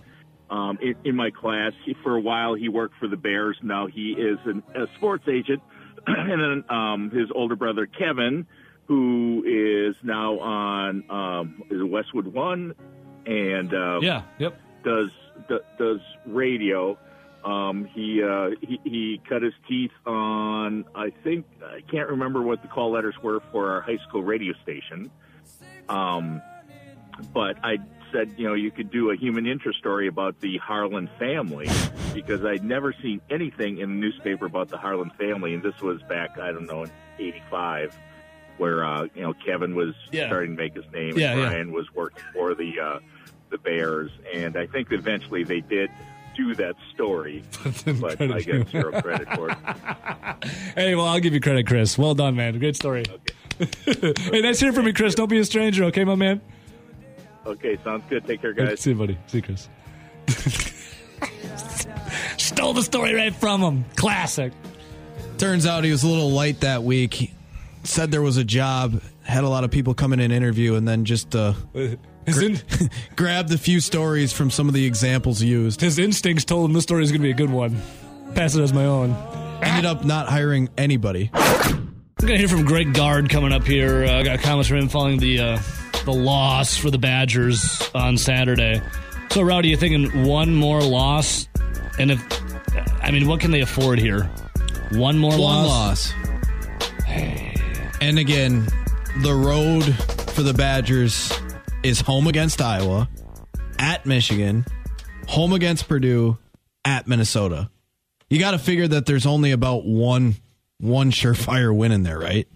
[0.54, 1.74] Um, in, in my class.
[1.84, 3.58] He, for a while, he worked for the Bears.
[3.64, 5.62] Now he is an, a sports agent.
[6.08, 8.46] and then um, his older brother Kevin,
[8.86, 12.76] who is now on um, is Westwood One,
[13.26, 14.24] and uh, Yeah.
[14.38, 14.60] Yep.
[14.84, 15.10] does
[15.50, 16.98] d- does radio.
[17.44, 22.62] Um, he, uh, he he cut his teeth on I think I can't remember what
[22.62, 25.10] the call letters were for our high school radio station.
[25.90, 26.42] Um,
[27.34, 27.78] but I
[28.14, 31.68] said, you know, you could do a human interest story about the Harlan family
[32.14, 36.02] because I'd never seen anything in the newspaper about the Harlan family, and this was
[36.04, 37.98] back, I don't know, in '85,
[38.58, 40.28] where uh, you know Kevin was Yeah.
[40.28, 41.50] starting to make his name, Yeah, and yeah.
[41.50, 43.00] Brian was working for the uh,
[43.50, 45.90] the Bears, and I think eventually they did
[46.36, 47.44] do that story,
[48.00, 49.58] but I get zero credit for it.
[50.76, 51.98] Hey, well, I'll give you credit, Chris.
[51.98, 52.58] Well done, man.
[52.60, 53.06] Great story.
[53.86, 55.14] hey, nice hearing from you, Chris.
[55.16, 56.42] Don't be a stranger, okay, my man?
[57.46, 58.26] Okay, sounds good.
[58.26, 58.80] Take care, guys.
[58.80, 59.18] See you, buddy.
[59.28, 59.70] See you, Chris.
[62.38, 63.86] Stole the story right from him.
[63.96, 64.54] Classic.
[65.38, 67.14] Turns out he was a little light that week.
[67.14, 67.34] He
[67.84, 70.88] said there was a job, had a lot of people come in and interview, and
[70.88, 71.54] then just uh,
[72.26, 72.60] His, in,
[73.16, 75.82] grabbed a few stories from some of the examples used.
[75.82, 77.78] his instincts told him this story is going to be a good one.
[78.36, 79.12] Pass it as my own.
[79.62, 81.30] Ended up not hiring anybody.
[81.34, 84.06] We're gonna hear from Greg Gard coming up here.
[84.06, 85.60] Uh, I got comments from him following the uh,
[86.06, 88.82] the loss for the Badgers on Saturday.
[89.32, 91.48] So, Rowdy, you thinking one more loss?
[92.00, 92.22] And if
[93.02, 94.24] I mean, what can they afford here?
[94.92, 96.14] One more One loss.
[96.14, 96.14] loss.
[98.02, 98.68] And again,
[99.22, 99.84] the road
[100.32, 101.32] for the Badgers
[101.84, 103.10] is home against Iowa,
[103.80, 104.66] at Michigan,
[105.28, 106.38] home against Purdue,
[106.86, 107.70] at Minnesota.
[108.30, 110.36] You got to figure that there's only about one
[110.80, 112.48] one surefire win in there, right?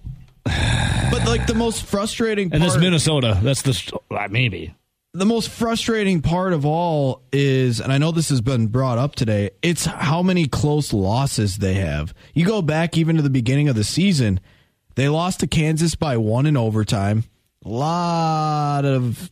[1.12, 4.76] But like the most frustrating And part, this Minnesota, that's the maybe.
[5.13, 9.15] the most frustrating part of all is, and I know this has been brought up
[9.15, 12.13] today, it's how many close losses they have.
[12.34, 14.39] You go back even to the beginning of the season,
[14.96, 17.24] they lost to Kansas by one in overtime.
[17.65, 19.32] A lot of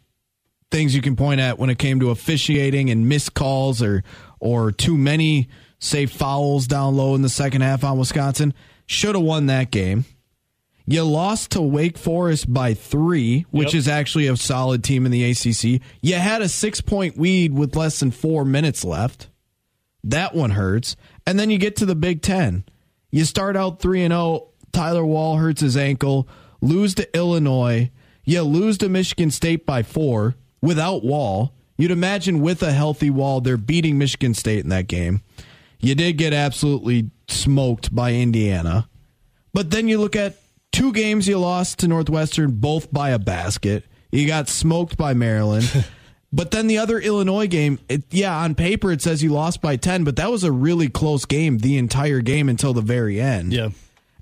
[0.71, 4.03] things you can point at when it came to officiating and missed calls or
[4.39, 5.47] or too many
[5.79, 8.53] say fouls down low in the second half on Wisconsin.
[8.87, 10.05] Should have won that game.
[10.87, 13.79] You lost to Wake Forest by three, which Yep.
[13.79, 15.81] is actually a solid team in the ACC.
[16.01, 19.29] You had a six point lead with less than four minutes left.
[20.03, 20.95] That one hurts.
[21.25, 22.63] And then you get to the Big Ten.
[23.11, 24.49] You start out 3 and 0.
[24.71, 26.27] Tyler Wahl hurts his ankle,
[26.61, 27.89] lose to Illinois.
[28.25, 31.53] You lose to Michigan State by four without Wahl.
[31.77, 35.21] You'd imagine with a healthy Wahl, they're beating Michigan State in that game.
[35.79, 38.87] You did get absolutely smoked by Indiana.
[39.53, 40.37] But then you look at
[40.75, 43.85] two games you lost to Northwestern, both by a basket.
[44.11, 45.85] You got smoked by Maryland.
[46.33, 49.77] but then the other Illinois game, it, yeah, on paper it says you lost by
[49.77, 53.53] 10, but that was a really close game the entire game until the very end.
[53.53, 53.69] Yeah.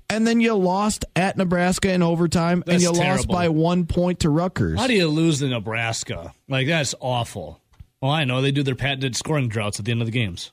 [0.08, 4.20] And then you lost at Nebraska in overtime, and That's you lost by one point
[4.20, 4.78] to Rutgers.
[4.78, 6.32] How do you lose to Nebraska?
[6.48, 7.58] Like that's awful.
[8.00, 10.52] Well, I know they do their patented scoring droughts at the end of the games.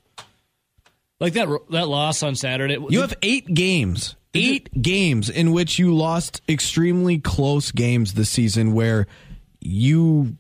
[1.20, 2.78] Like that that loss on Saturday.
[2.90, 8.74] You have eight games, eight games in which you lost extremely close games this season
[8.74, 9.08] where
[9.60, 10.38] you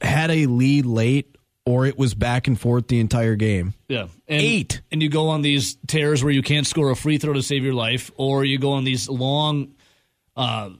[0.00, 1.36] had a lead late
[1.66, 3.74] or it was back and forth the entire game.
[3.88, 4.06] Yeah.
[4.28, 4.80] And, Eight.
[4.92, 7.64] And you go on these tears where you can't score a free throw to save
[7.64, 9.74] your life, or you go on these long,
[10.36, 10.70] uh,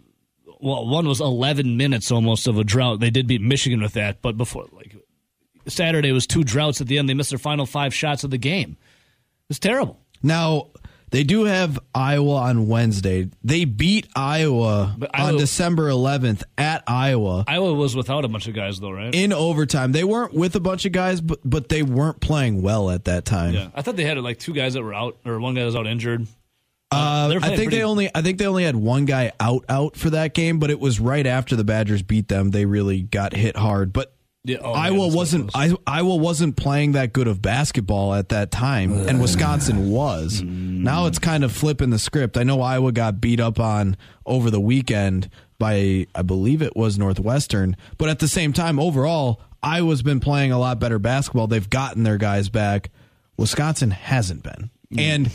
[0.61, 3.01] well, one was 11 minutes almost of a drought.
[3.01, 4.95] They did beat Michigan with that, but before, like,
[5.67, 7.09] Saturday was two droughts at the end.
[7.09, 8.77] They missed their final five shots of the game.
[9.51, 9.99] It's terrible.
[10.23, 10.69] Now,
[11.17, 13.31] they do have Iowa on Wednesday.
[13.43, 18.55] They beat Iowa But on December 11th at Iowa Iowa was without a bunch of
[18.55, 19.15] guys, though, right?
[19.15, 19.93] in overtime.
[19.93, 23.25] They weren't with a bunch of guys, but, but they weren't playing well at that
[23.25, 23.55] time.
[23.55, 23.69] yeah.
[23.75, 25.77] I thought they had like two guys that were out, or one guy that was
[25.77, 26.27] out injured.
[26.93, 29.97] Uh, I think pretty- they only I think they only had one guy out out
[29.97, 32.51] for that game, but it was right after the Badgers beat them.
[32.51, 33.93] They really got hit hard.
[33.95, 34.15] But
[34.47, 35.51] Yeah, oh, Iowa it wasn't.
[35.55, 40.41] I, Iowa wasn't playing that good of basketball at that time, and Wisconsin was.
[40.41, 42.37] Now it's kind of flipping the script.
[42.37, 45.29] I know Iowa got beat up on over the weekend
[45.59, 50.53] by I believe it was Northwestern, but at the same time, overall, Iowa's been playing
[50.53, 51.49] a lot better basketball.
[51.49, 52.91] They've gotten their guys back.
[53.37, 55.29] Wisconsin hasn't been, and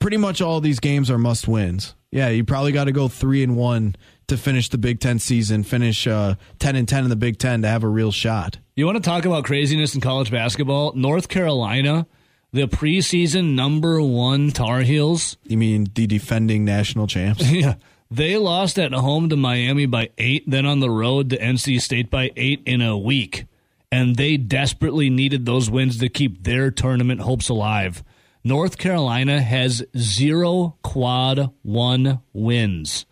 [0.00, 1.94] pretty much all these games are must wins.
[2.10, 3.96] Yeah, you probably got to go three and one
[4.28, 7.62] to finish the Big Ten season, finish uh, ten and ten in the Big Ten
[7.62, 8.58] to have a real shot.
[8.74, 10.92] You want to talk about craziness in college basketball?
[10.94, 12.06] North Carolina,
[12.52, 15.36] the preseason number one Tar Heels.
[15.44, 17.50] You mean the defending national champs?
[17.50, 17.74] Yeah.
[18.08, 22.08] They lost at home to Miami by eight, then on the road to NC State
[22.08, 23.46] by eight in a week.
[23.90, 28.04] And they desperately needed those wins to keep their tournament hopes alive.
[28.44, 33.06] North Carolina has zero quad one wins.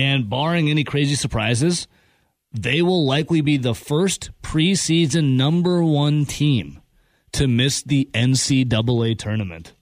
[0.00, 1.86] And barring any crazy surprises,
[2.52, 6.80] they will likely be the first preseason number one team
[7.32, 9.74] to miss the NCAA tournament.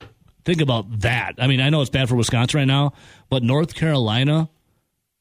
[0.44, 1.34] Think about that.
[1.38, 2.94] I mean, I know it's bad for Wisconsin right now,
[3.30, 4.50] but North Carolina,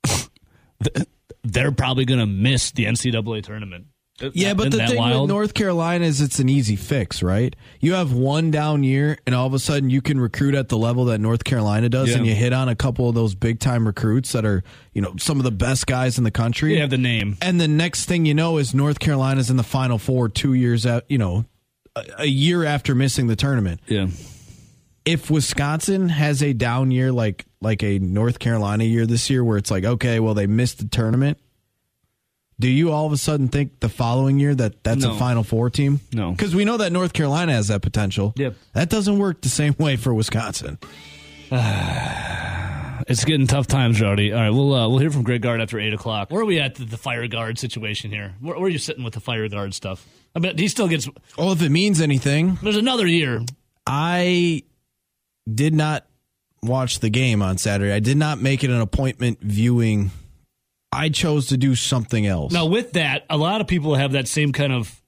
[1.43, 3.86] they're probably going to miss the NCAA tournament.
[4.34, 5.21] Yeah, but the thing wild?
[5.21, 7.56] with North Carolina is it's an easy fix, right?
[7.80, 10.77] You have one down year, and all of a sudden you can recruit at the
[10.77, 12.17] level that North Carolina does, Yeah.
[12.17, 15.13] and you hit on a couple of those big time recruits that are, you know,
[15.19, 16.73] some of the best guys in the country.
[16.73, 17.38] You have the name.
[17.43, 20.86] and the next thing you know is North Carolina's in the Final Four two years
[20.88, 21.45] out, you know,
[21.95, 23.82] a, a year after missing the tournament.
[23.88, 24.08] Yeah.
[25.06, 29.58] If Wisconsin has a down year like like a North Carolina year this year, where
[29.58, 31.38] it's like, okay, well they missed the tournament.
[32.59, 35.11] Do you all of a sudden think the following year that that's No.
[35.13, 35.99] a Final Four team?
[36.11, 36.31] No.
[36.31, 38.33] because we know that North Carolina has that potential.
[38.35, 38.55] Yep.
[38.73, 40.79] that doesn't work the same way for Wisconsin.
[43.07, 44.33] It's getting tough times, Rowdy.
[44.33, 46.29] All right, we'll uh, we'll hear from Greg Gard after eight o'clock.
[46.29, 48.33] Where are we at the, the fire Gard situation here?
[48.41, 50.05] Where, where are you sitting with the fire Gard stuff?
[50.35, 51.07] I bet he still gets.
[51.37, 53.43] Well, if it means anything, There's another year.
[53.85, 54.63] I
[55.49, 56.05] did not
[56.61, 57.93] watch the game on Saturday.
[57.93, 60.11] I did not make it an appointment viewing.
[60.97, 62.51] I chose to do something else.
[62.51, 64.99] Now, with that, a lot of people have that same kind of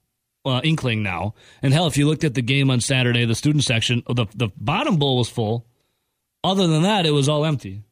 [0.45, 1.33] uh, inkling now.
[1.63, 4.49] And hell, if you looked at the game on Saturday, the student section, the the
[4.55, 5.65] bottom bowl was full.
[6.43, 7.83] Other than that, it was all empty.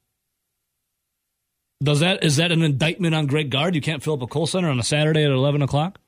[1.83, 3.73] Does that is that an indictment on Greg Gard?
[3.73, 5.99] You can't fill up a Kohl Center on a Saturday at eleven o'clock.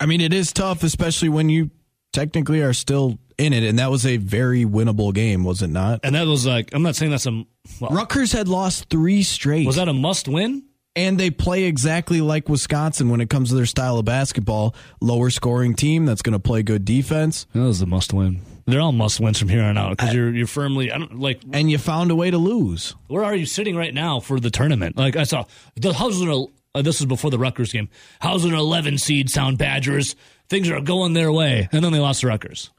[0.00, 1.70] I mean, it is tough, especially when you
[2.12, 6.00] technically are still in it, and that was a very winnable game, was it not?
[6.02, 7.44] And that was like, I'm not saying that's a.
[7.80, 9.66] Well, Rutgers had lost three straight.
[9.66, 10.64] was that a must win?
[10.96, 14.74] and they play exactly like Wisconsin when it comes to their style of basketball.
[15.00, 18.40] Lower scoring team that's going to play good defense, That was a must win.
[18.66, 20.90] They're all must wins from here on out because you're you're firmly.
[20.92, 21.40] I don't like.
[21.52, 22.94] and you found a way to lose.
[23.06, 24.96] Where are you sitting right now for the tournament?
[24.96, 25.44] Like I saw,
[25.76, 27.88] the, el- uh, this was before the Rutgers game.
[28.20, 30.16] An 11 seed sound Badgers?
[30.50, 32.70] Things are going their way, and then they lost to Rutgers.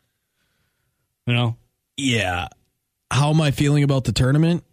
[1.30, 1.58] You know,
[1.96, 2.48] Yeah.
[3.12, 4.64] How am I feeling about the tournament?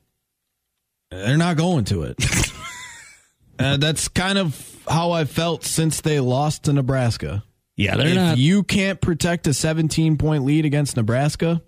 [1.11, 2.17] They're not going to it.
[3.59, 7.45] uh, that's kind of how I felt since they lost to Nebraska.
[7.77, 8.39] yeah, they're if not.
[8.39, 11.61] you can't protect a 17 point lead against Nebraska,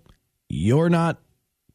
[0.49, 1.21] you're not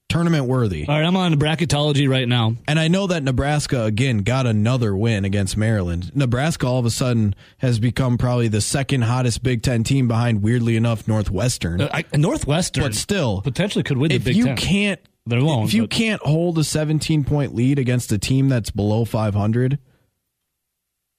[0.09, 0.87] tournament worthy.
[0.87, 2.57] all right, I'm on bracketology right now.
[2.69, 6.15] And I know that Nebraska again got another win against Maryland.
[6.15, 10.43] Nebraska all of a sudden has become probably the second hottest Big Ten team behind,
[10.43, 11.81] weirdly enough, Northwestern.
[11.81, 15.83] Uh, I, Northwestern, but still, potentially could win the if Big you can't, if you
[15.83, 19.79] but- can't hold a 17 point lead against a team that's below 500,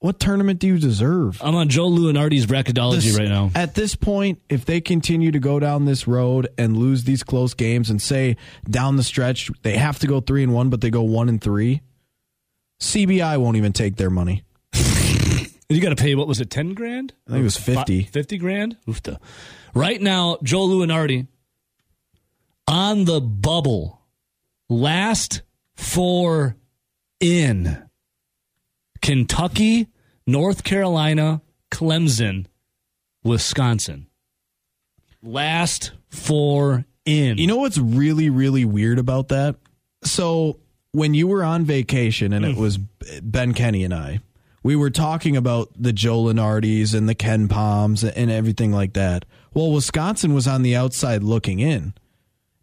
[0.00, 1.40] what tournament do you deserve?
[1.42, 3.50] I'm on Joe Lunardi's bracketology This- right now.
[3.54, 7.54] At this point, if they continue to go down this road and lose these close
[7.54, 8.36] games and say
[8.68, 11.40] down the stretch they have to go three and one, but they go one and
[11.40, 11.82] three,
[12.80, 14.42] CBI won't even take their money.
[15.68, 17.12] You got to pay what was it, ten grand?
[17.26, 18.04] I think it was 50.
[18.04, 18.76] Fifty grand.
[18.86, 19.18] Oofta.
[19.74, 21.26] Right now, Joe Lunardi
[22.68, 24.00] on the bubble,
[24.68, 25.42] last
[25.74, 26.54] four
[27.18, 27.82] in
[29.06, 29.86] Kentucky,
[30.26, 31.40] North Carolina,
[31.70, 32.46] Clemson,
[33.22, 34.08] Wisconsin.
[35.22, 37.38] Last four in.
[37.38, 39.54] You know what's really, really weird about that?
[40.02, 40.58] So
[40.90, 42.58] when you were on vacation and it mm.
[42.58, 42.78] was
[43.22, 44.22] Ben Kenny and I,
[44.64, 49.24] we were talking about the Joe Lunardis and the KenPoms and everything like that.
[49.54, 51.94] Well, Wisconsin was on the outside looking in.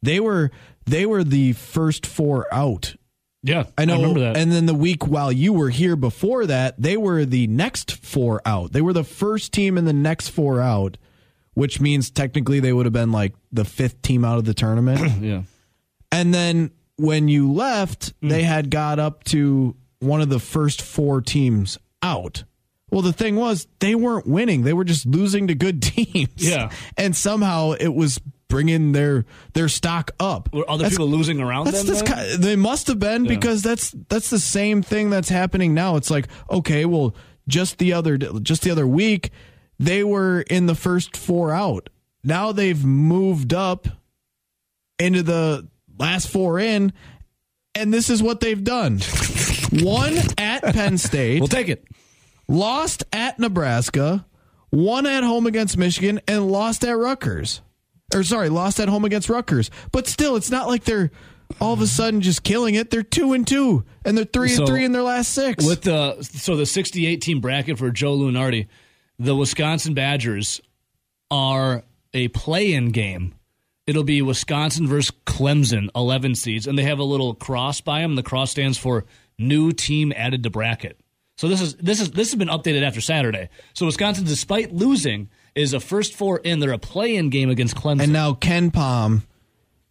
[0.01, 0.51] They were
[0.85, 2.95] they were the first four out.
[3.43, 3.97] Yeah, I know.
[3.97, 4.37] remember that.
[4.37, 8.41] And then the week while you were here before that, they were the next four
[8.45, 8.71] out.
[8.71, 10.97] They were the first team in the next four out,
[11.53, 14.99] which means technically they would have been like the fifth team out of the tournament.
[15.21, 15.43] yeah.
[16.11, 18.29] And then when you left, Hmm.
[18.29, 22.43] they had got up to one of the first four teams out.
[22.91, 24.61] Well, the thing was, they weren't winning.
[24.63, 26.29] They were just losing to good teams.
[26.37, 26.69] Yeah.
[26.97, 28.19] And somehow it was
[28.53, 30.53] bringing their their stock up.
[30.53, 32.05] Were other That's- people losing around that's, them?
[32.05, 35.95] that's they must have been because that's that's the same thing that's happening now.
[35.95, 37.15] It's like okay, well,
[37.47, 39.31] just the other just the other week
[39.79, 41.89] they were in the first four out.
[42.23, 43.87] Now they've moved up
[44.99, 46.93] into the last four in,
[47.73, 48.99] and this is what they've done:
[49.71, 51.85] one at Penn State, we'll take it.
[52.47, 54.27] lost at Nebraska,
[54.71, 57.61] won at home against Michigan, and lost at Rutgers.
[58.13, 59.69] Or sorry, lost at home against Rutgers.
[59.91, 61.11] But still, it's not like they're
[61.59, 62.89] all of a sudden just killing it.
[62.89, 65.65] They're two and two, and they're three So, and three in their last six.
[65.65, 68.67] With the so the 68 team bracket for Joe Lunardi,
[69.19, 70.61] the Wisconsin Badgers
[71.31, 71.83] are
[72.13, 73.35] a play-in game.
[73.85, 78.15] It'll be Wisconsin versus Clemson, 11 seeds, and they have a little cross by them.
[78.15, 79.05] The cross stands for
[79.37, 80.99] new team added to bracket.
[81.37, 83.49] So this is this is this has been updated after Saturday.
[83.73, 86.59] So Wisconsin, despite losing, is a first four in.
[86.59, 88.03] They're a play-in game against Clemson.
[88.03, 89.23] and now KenPom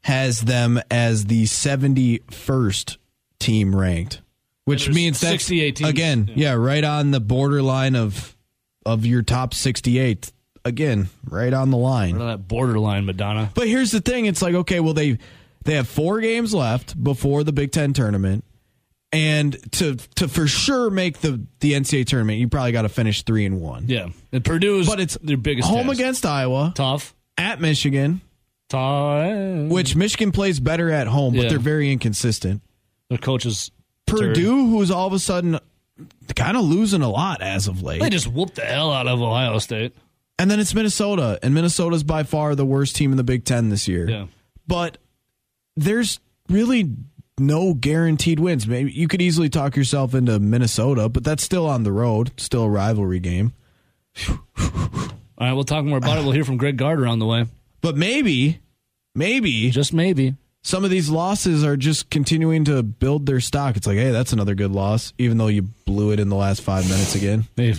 [0.03, 2.99] has them as the seventy-first
[3.39, 4.21] team ranked,
[4.65, 5.91] which there's means that's 68 teams.
[5.91, 6.53] again, yeah.
[6.55, 8.37] right on the borderline of
[8.85, 10.33] of your top 68.
[10.65, 12.15] Again, right on the line.
[12.15, 13.51] Right on that borderline, Madonna.
[13.55, 15.19] But here's the thing: it's like okay, well they
[15.65, 18.45] they have four games left before the Big Ten tournament,
[19.13, 23.23] and to to for sure make the the NCAA tournament, you probably got to finish
[23.23, 23.85] three and one.
[23.89, 25.99] Yeah, and Purdue's But it's their biggest home task.
[26.01, 27.15] against Iowa, tough.
[27.37, 28.21] at Michigan,
[28.69, 29.69] Tough.
[29.71, 31.49] which Michigan plays better at home, but Yeah.
[31.51, 32.63] they're very inconsistent.
[33.11, 33.71] the coaches
[34.07, 35.59] Purdue, who's all of a sudden
[36.35, 38.01] kind of losing a lot as of late.
[38.01, 39.95] They just whooped the hell out of Ohio State.
[40.39, 43.69] And then it's Minnesota, and Minnesota's by far the worst team in the Big Ten
[43.69, 44.09] this year.
[44.09, 44.27] Yeah.
[44.67, 44.97] But
[45.77, 46.91] there's really
[47.47, 48.67] no guaranteed wins.
[48.67, 52.65] Maybe you could easily talk yourself into Minnesota, but that's still on the road, still
[52.65, 53.53] a rivalry game.
[54.29, 56.23] All right, we'll talk more about it.
[56.23, 57.47] We'll hear from Greg Gardner on the way.
[57.81, 58.61] But maybe,
[59.15, 60.37] maybe Just maybe.
[60.63, 63.77] some of these losses are just continuing to build their stock.
[63.77, 66.63] It's like, hey, that's another good loss, even though you blew it in the last
[66.63, 67.47] five minutes again.
[67.57, 67.75] Hey,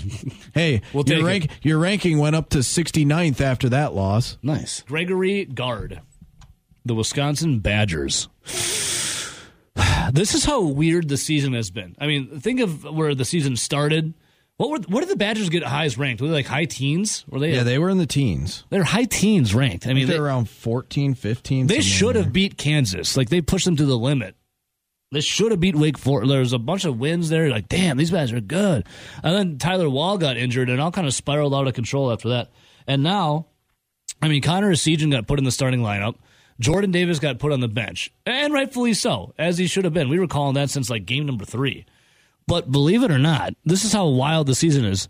[0.53, 4.37] Hey, We'll your rank your ranking went up to 69th after that loss.
[4.43, 4.81] nice.
[4.81, 6.01] Gregory Gard,
[6.83, 8.27] the Wisconsin Badgers.
[10.11, 11.95] This is how weird the season has been.
[11.99, 14.13] I mean, think of where the season started.
[14.57, 16.21] What were what did the Badgers get highest ranked?
[16.21, 17.25] Were they like high teens?
[17.27, 17.53] Were they?
[17.55, 18.65] Yeah, they were in the teens.
[18.69, 19.87] they're high teens ranked.
[19.87, 21.67] I mean, They're they, around 14, 15.
[21.67, 22.23] They should there.
[22.23, 23.17] have beat Kansas.
[23.17, 24.35] Like they pushed them to the limit.
[25.11, 26.29] They should have beat Wake Forest.
[26.29, 27.49] There's a bunch of wins there.
[27.49, 28.85] Like, damn, these guys are good.
[29.23, 32.29] And then Tyler Wahl got injured, and all kind of spiraled out of control after
[32.29, 32.51] that.
[32.87, 33.45] And now,
[34.21, 36.15] I mean, Connor Essegian got put in the starting lineup.
[36.59, 40.09] Jordan Davis got put on the bench, and rightfully so, as he should have been.
[40.09, 41.85] We were calling that since like game number three.
[42.47, 45.07] But believe it or not, this is how wild the season is.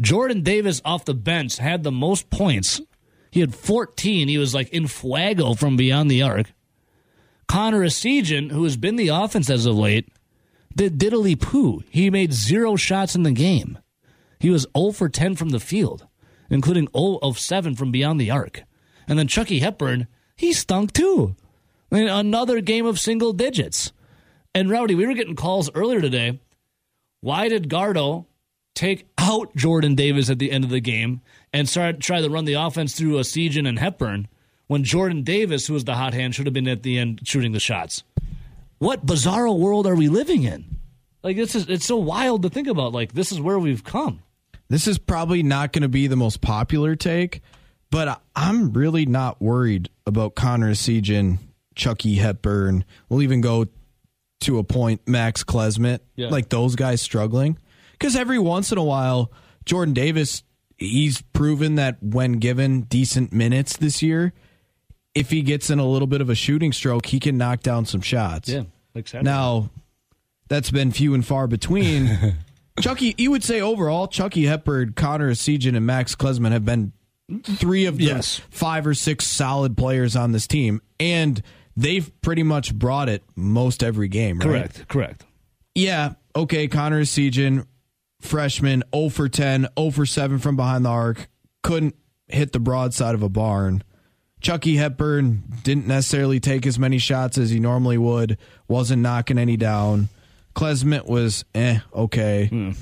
[0.00, 2.80] Jordan Davis off the bench had the most points.
[3.30, 4.28] He had 14.
[4.28, 6.52] He was like in fuego from beyond the arc.
[7.48, 10.08] Connor Essegian, who has been the offense as of late,
[10.74, 11.82] did diddly poo.
[11.90, 13.78] He made zero shots in the game.
[14.38, 16.06] He was 0 for 10 from the field,
[16.50, 18.62] including 0 of 7 from beyond the arc.
[19.08, 21.34] And then Chucky Hepburn, he stunk too.
[21.90, 23.92] I mean, another game of single digits.
[24.54, 26.40] And Rowdy, we were getting calls earlier today.
[27.20, 28.26] Why did Gardo
[28.74, 31.20] take out Jordan Davis at the end of the game
[31.52, 34.28] and start try to run the offense through Essegian and Hepburn
[34.66, 37.52] when Jordan Davis, who was the hot hand, should have been at the end shooting
[37.52, 38.02] the shots?
[38.78, 40.78] What bizarro world are we living in?
[41.22, 42.92] Like this is it's so wild to think about.
[42.92, 44.22] Like this is where we've come.
[44.68, 47.40] This is probably not going to be the most popular take,
[47.90, 51.38] but I'm really not worried about Connor Essegian,
[51.74, 52.84] Chucky Hepburn.
[53.08, 53.66] We'll even go
[54.40, 56.28] to a point, Max Klesmit, Yeah.
[56.28, 57.58] like those guys struggling.
[57.92, 59.32] Because every once in a while,
[59.64, 60.42] Jordan Davis,
[60.76, 64.32] he's proven that when given decent minutes this year,
[65.14, 67.86] if he gets in a little bit of a shooting stroke, he can knock down
[67.86, 68.52] some shots.
[68.94, 69.24] Like Saturday.
[69.24, 69.70] Now,
[70.48, 72.36] that's been few and far between.
[72.80, 76.92] Chucky, you would say overall, Chucky Hepburn, Connor Essegian, and Max Klesmit have been
[77.42, 78.40] three of the Yes.
[78.50, 81.42] five or six solid players on this team, and
[81.76, 84.38] they've pretty much brought it most every game.
[84.38, 84.46] Right?
[84.46, 85.24] correct, correct.
[85.74, 86.14] Yeah.
[86.34, 86.68] Okay.
[86.68, 87.66] Connor Essegian,
[88.20, 91.28] freshman, 0 for 10, 0 for 7 from behind the arc,
[91.62, 91.94] couldn't
[92.28, 93.82] hit the broadside of a barn.
[94.40, 99.56] Chucky Hepburn didn't necessarily take as many shots as he normally would, wasn't knocking any
[99.56, 100.08] down.
[100.54, 102.74] Klesmit was eh, okay.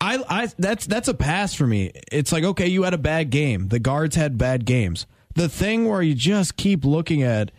[0.00, 1.92] I, I that's that's a pass for me.
[2.12, 3.68] It's like okay, you had a bad game.
[3.68, 5.06] The guards had bad games.
[5.34, 7.50] The thing where you just keep looking at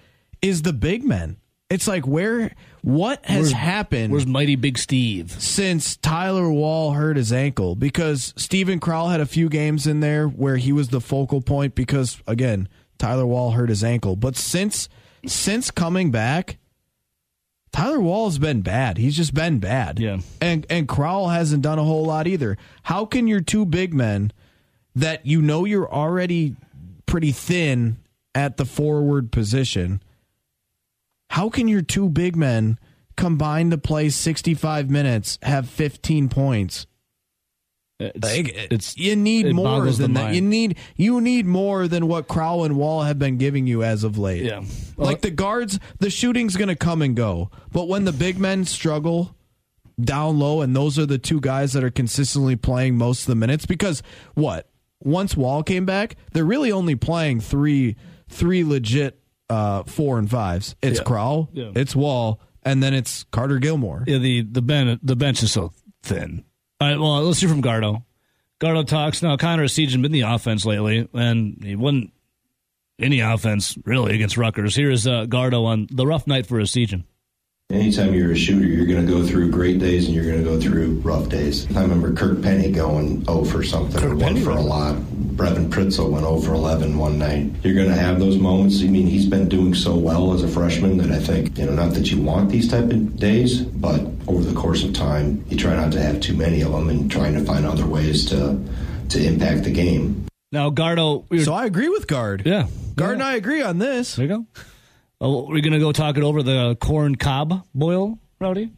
[0.41, 1.37] is the big men.
[1.69, 5.31] It's like where what has Where's- happened Where's Mighty Big Steve?
[5.37, 10.27] since Tyler Wahl hurt his ankle because Steven Crowl had a few games in there
[10.27, 12.67] where he was the focal point because again
[12.97, 14.15] Tyler Wahl hurt his ankle.
[14.15, 14.87] But since
[15.25, 16.57] since coming back,
[17.71, 18.97] Tyler Wahl's been bad.
[18.97, 19.99] He's just been bad.
[19.99, 20.19] Yeah.
[20.41, 22.57] And and Crowl hasn't done a whole lot either.
[22.83, 24.31] How can your two big men
[24.95, 26.55] that you know you're already
[27.05, 27.97] pretty thin
[28.35, 30.01] at the forward position,
[31.31, 32.79] how can your two big men
[33.17, 36.85] combine to play 65 minutes, have 15 points?
[37.99, 40.21] It's, Like, it's you need it more than that.
[40.23, 40.35] mind.
[40.35, 44.03] You need you need more than what Crowl and Wahl have been giving you as
[44.05, 44.43] of late.
[44.43, 44.63] Yeah.
[44.95, 48.63] like the guards, the shooting's going to come and go, but when the big men
[48.65, 49.35] struggle
[49.99, 53.35] down low, and those are the two guys that are consistently playing most of the
[53.35, 54.01] minutes, because
[54.33, 54.69] what
[55.03, 57.97] once Wahl came back, they're really only playing three
[58.29, 59.19] three legit
[59.49, 60.75] uh, four and fives.
[60.81, 61.03] It's Yeah.
[61.03, 61.71] Crowl, Yeah.
[61.75, 64.05] it's Wahl, and then it's Carter Gilmore.
[64.07, 66.45] Yeah, the the ben, the bench is so thin.
[66.81, 68.03] All right, well, let's hear from Gardo.
[68.61, 69.35] Gardo talks now.
[69.35, 72.13] Connor Siege been the offense lately, and he wasn't
[72.97, 74.75] any offense really against Rutgers.
[74.75, 77.03] Here is uh, Gardo on the rough night for Essegian.
[77.69, 80.43] Anytime you're a shooter, you're going to go through great days and you're going to
[80.43, 81.67] go through rough days.
[81.75, 84.95] I remember Kirk Penney going 0 for something, or 1 for a lot.
[85.39, 87.49] Brevin Pritzl went 0 for 11 one night.
[87.63, 88.81] You're going to have those moments.
[88.81, 91.71] I mean, he's been doing so well as a freshman that I think, you know,
[91.73, 95.55] not that you want these type of days, but over the course of time, you
[95.55, 98.59] try not to have too many of them and trying to find other ways to
[99.09, 100.25] to impact the game.
[100.51, 101.25] Now, Gardo.
[101.29, 102.43] We were, So I agree with Gard.
[102.45, 102.67] yeah.
[102.95, 103.13] Gard Yeah.
[103.13, 104.15] and I agree on this.
[104.17, 104.45] There you go.
[105.21, 108.71] Oh, we're going to go talk it over the corn cob boil, Rowdy,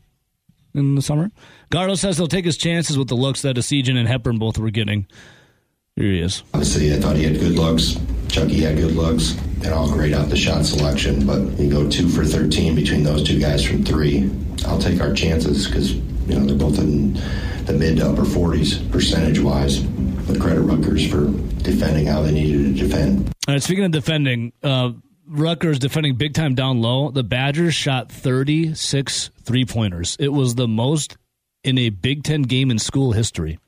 [0.76, 1.32] in the summer.
[1.72, 4.70] Gardo says he'll take his chances with the looks that Essegian and Hepburn both were
[4.72, 5.08] getting.
[6.02, 6.44] Here he is.
[6.54, 7.96] Obviously, I thought he had good looks.
[8.28, 9.38] Chucky had good looks.
[9.64, 13.24] And all great out the shot selection, but you go two for 13 between those
[13.24, 14.32] two guys from three.
[14.66, 17.14] I'll take our chances because, you know, they're both in
[17.66, 19.80] the mid to upper 40s percentage wise.
[19.80, 21.26] But credit Rutgers for
[21.62, 23.28] defending how they needed to defend.
[23.48, 24.94] All right, speaking of defending, uh,
[25.28, 27.12] Rutgers defending big time down low.
[27.12, 30.18] The Badgers shot 36 three pointers.
[30.20, 31.18] It was the most
[31.64, 33.60] in a Big Ten game in school history.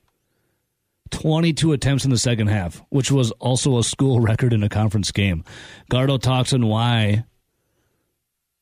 [1.13, 5.11] 22 attempts in the second half, which was also a school record in a conference
[5.11, 5.43] game.
[5.89, 7.23] Gardo talks on why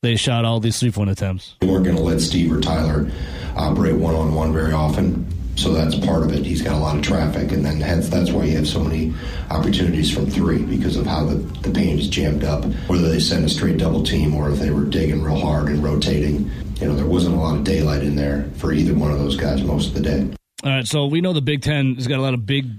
[0.02, 1.56] they shot all these three point attempts.
[1.62, 3.10] We weren't going to let Steve or Tyler
[3.56, 5.28] uh, operate one on one very often.
[5.56, 6.46] So that's part of it.
[6.46, 9.14] He's got a lot of traffic, and then hence that's why you have so many
[9.50, 12.64] opportunities from three because of how the, the paint is jammed up.
[12.88, 15.84] Whether they send a straight double team or if they were digging real hard and
[15.84, 16.50] rotating,
[16.80, 19.36] you know, there wasn't a lot of daylight in there for either one of those
[19.36, 20.36] guys most of the day.
[20.64, 22.70] All right, so we know the Big Ten has got a lot of big,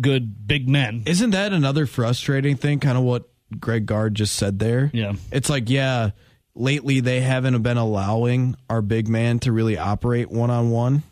[0.00, 1.02] good, big men.
[1.06, 2.78] Isn't that another frustrating thing?
[2.78, 3.28] Kind of what
[3.58, 4.90] Greg Gard just said there.
[4.94, 5.14] Yeah.
[5.32, 6.10] It's like, yeah,
[6.54, 11.02] lately they haven't been allowing our big man to really operate one on one.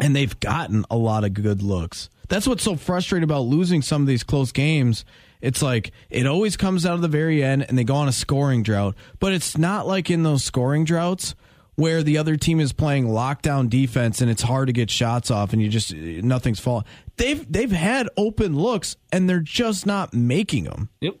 [0.00, 2.08] And they've gotten a lot of good looks.
[2.28, 5.04] That's what's so frustrating about losing some of these close games.
[5.40, 8.12] It's like it always comes out of the very end and they go on a
[8.12, 8.94] scoring drought.
[9.18, 11.34] But it's not like in those scoring droughts
[11.76, 15.52] where the other team is playing lockdown defense and it's hard to get shots off
[15.52, 16.84] and you just nothing's falling.
[17.16, 20.90] They've they've had open looks and they're just not making them.
[21.00, 21.16] Yep.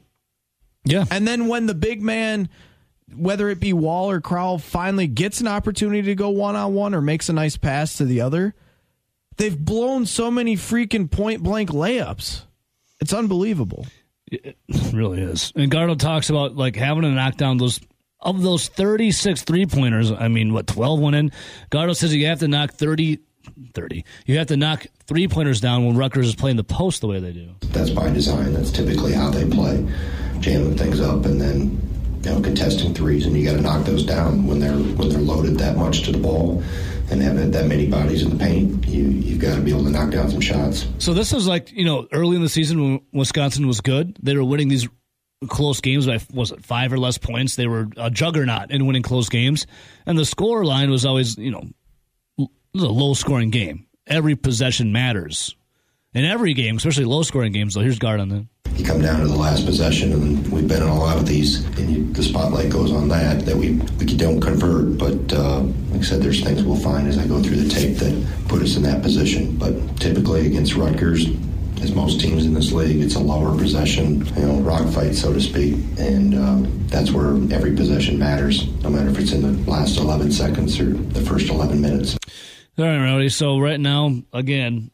[0.84, 1.04] Yeah.
[1.10, 2.48] And then when the big man,
[3.14, 6.94] whether it be Wahl or Crowl, finally gets an opportunity to go one on one
[6.94, 8.54] or makes a nice pass to the other,
[9.36, 12.42] they've blown so many freaking point blank layups.
[13.00, 13.86] It's unbelievable.
[14.30, 14.56] It
[14.92, 15.52] really is.
[15.56, 17.80] And Gardo talks about like having to knock down those
[18.22, 20.12] of those 36 three pointers.
[20.12, 21.32] I mean, what 12 went in.
[21.70, 23.18] Gardo says you have to knock 30,
[23.74, 24.04] 30.
[24.26, 27.20] You have to knock three pointers down when Rutgers is playing the post the way
[27.20, 27.50] they do.
[27.68, 28.52] That's by design.
[28.52, 29.86] That's typically how they play,
[30.40, 31.80] jamming things up and then
[32.22, 35.20] you know contesting threes, and you got to knock those down when they're when they're
[35.20, 36.62] loaded that much to the ball
[37.10, 38.86] and have that many bodies in the paint.
[38.86, 40.86] You you've got to be able to knock down some shots.
[40.98, 44.18] So this is like you know early in the season when Wisconsin was good.
[44.22, 44.88] They were winning these
[45.48, 47.56] close games by was it five or less points.
[47.56, 49.66] They were a juggernaut in winning close games,
[50.06, 51.64] and the score line was always you know
[52.38, 53.86] it was a low scoring game.
[54.06, 55.54] Every possession matters
[56.14, 57.74] in every game, especially low scoring games.
[57.74, 58.46] So here's Gard on that.
[58.76, 61.64] You come down to the last possession, and we've been in a lot of these,
[61.78, 64.98] and you, the spotlight goes on that that we we don't convert.
[64.98, 65.60] But uh,
[65.90, 68.62] like I said, there's things we'll find as I go through the tape that put
[68.62, 69.56] us in that position.
[69.56, 71.26] But typically against Rutgers,
[71.80, 75.32] as most teams in this league, it's a lower possession, you know, rock fight, so
[75.32, 79.70] to speak, and um, that's where every possession matters, no matter if it's in the
[79.70, 82.18] last 11 seconds or the first 11 minutes.
[82.78, 83.28] All right, Rowdy.
[83.28, 84.90] So right now, again,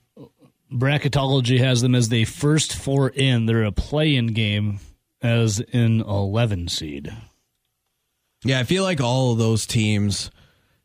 [0.72, 3.46] bracketology has them as the first four in.
[3.46, 4.80] They're a play-in game
[5.22, 7.12] as an 11 seed.
[8.44, 10.30] Yeah, I feel like all of those teams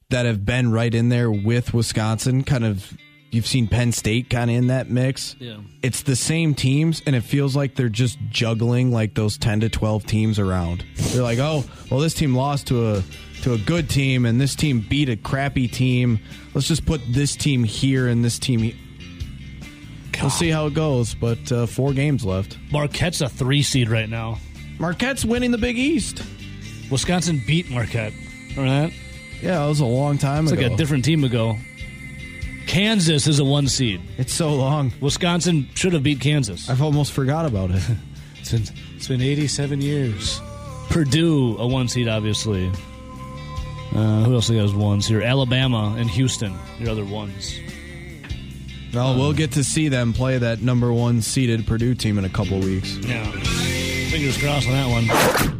[0.09, 2.97] that have been right in there with Wisconsin, kind of,
[3.31, 5.35] you've seen Penn State kind of in that mix.
[5.39, 5.57] Yeah.
[5.81, 9.69] It's the same teams, and it feels like they're just juggling like those 10 to
[9.69, 10.85] 12 teams around.
[10.97, 13.03] They're like, oh, well, this team lost to a
[13.43, 16.19] to a good team, and this team beat a crappy team.
[16.53, 18.59] Let's just put this team here and this team.
[18.59, 18.75] He-
[20.21, 22.57] we'll see how it goes, but uh, four games left.
[22.71, 24.37] Marquette's a three seed right now.
[24.79, 26.21] Marquette's winning the Big East.
[26.91, 28.13] Wisconsin beat Marquette.
[28.55, 28.93] Remember that?
[29.41, 30.61] Yeah, that was a long time It's ago.
[30.63, 31.57] like a different team ago.
[32.67, 34.01] Kansas is a one seed.
[34.17, 34.93] it's so long.
[35.01, 36.69] Wisconsin should have beat Kansas.
[36.69, 37.81] I've almost forgot about it.
[38.39, 38.63] It's been,
[38.95, 40.41] it's been 87 years.
[40.89, 42.71] Purdue, a one seed, obviously.
[43.93, 45.21] Uh, who else has ones here?
[45.21, 47.59] Alabama and Houston, your other ones.
[48.95, 52.29] Well, we'll get to see them play that number one seeded Purdue team in a
[52.29, 52.95] couple weeks.
[52.97, 53.29] Yeah.
[54.09, 55.50] Fingers crossed on that one.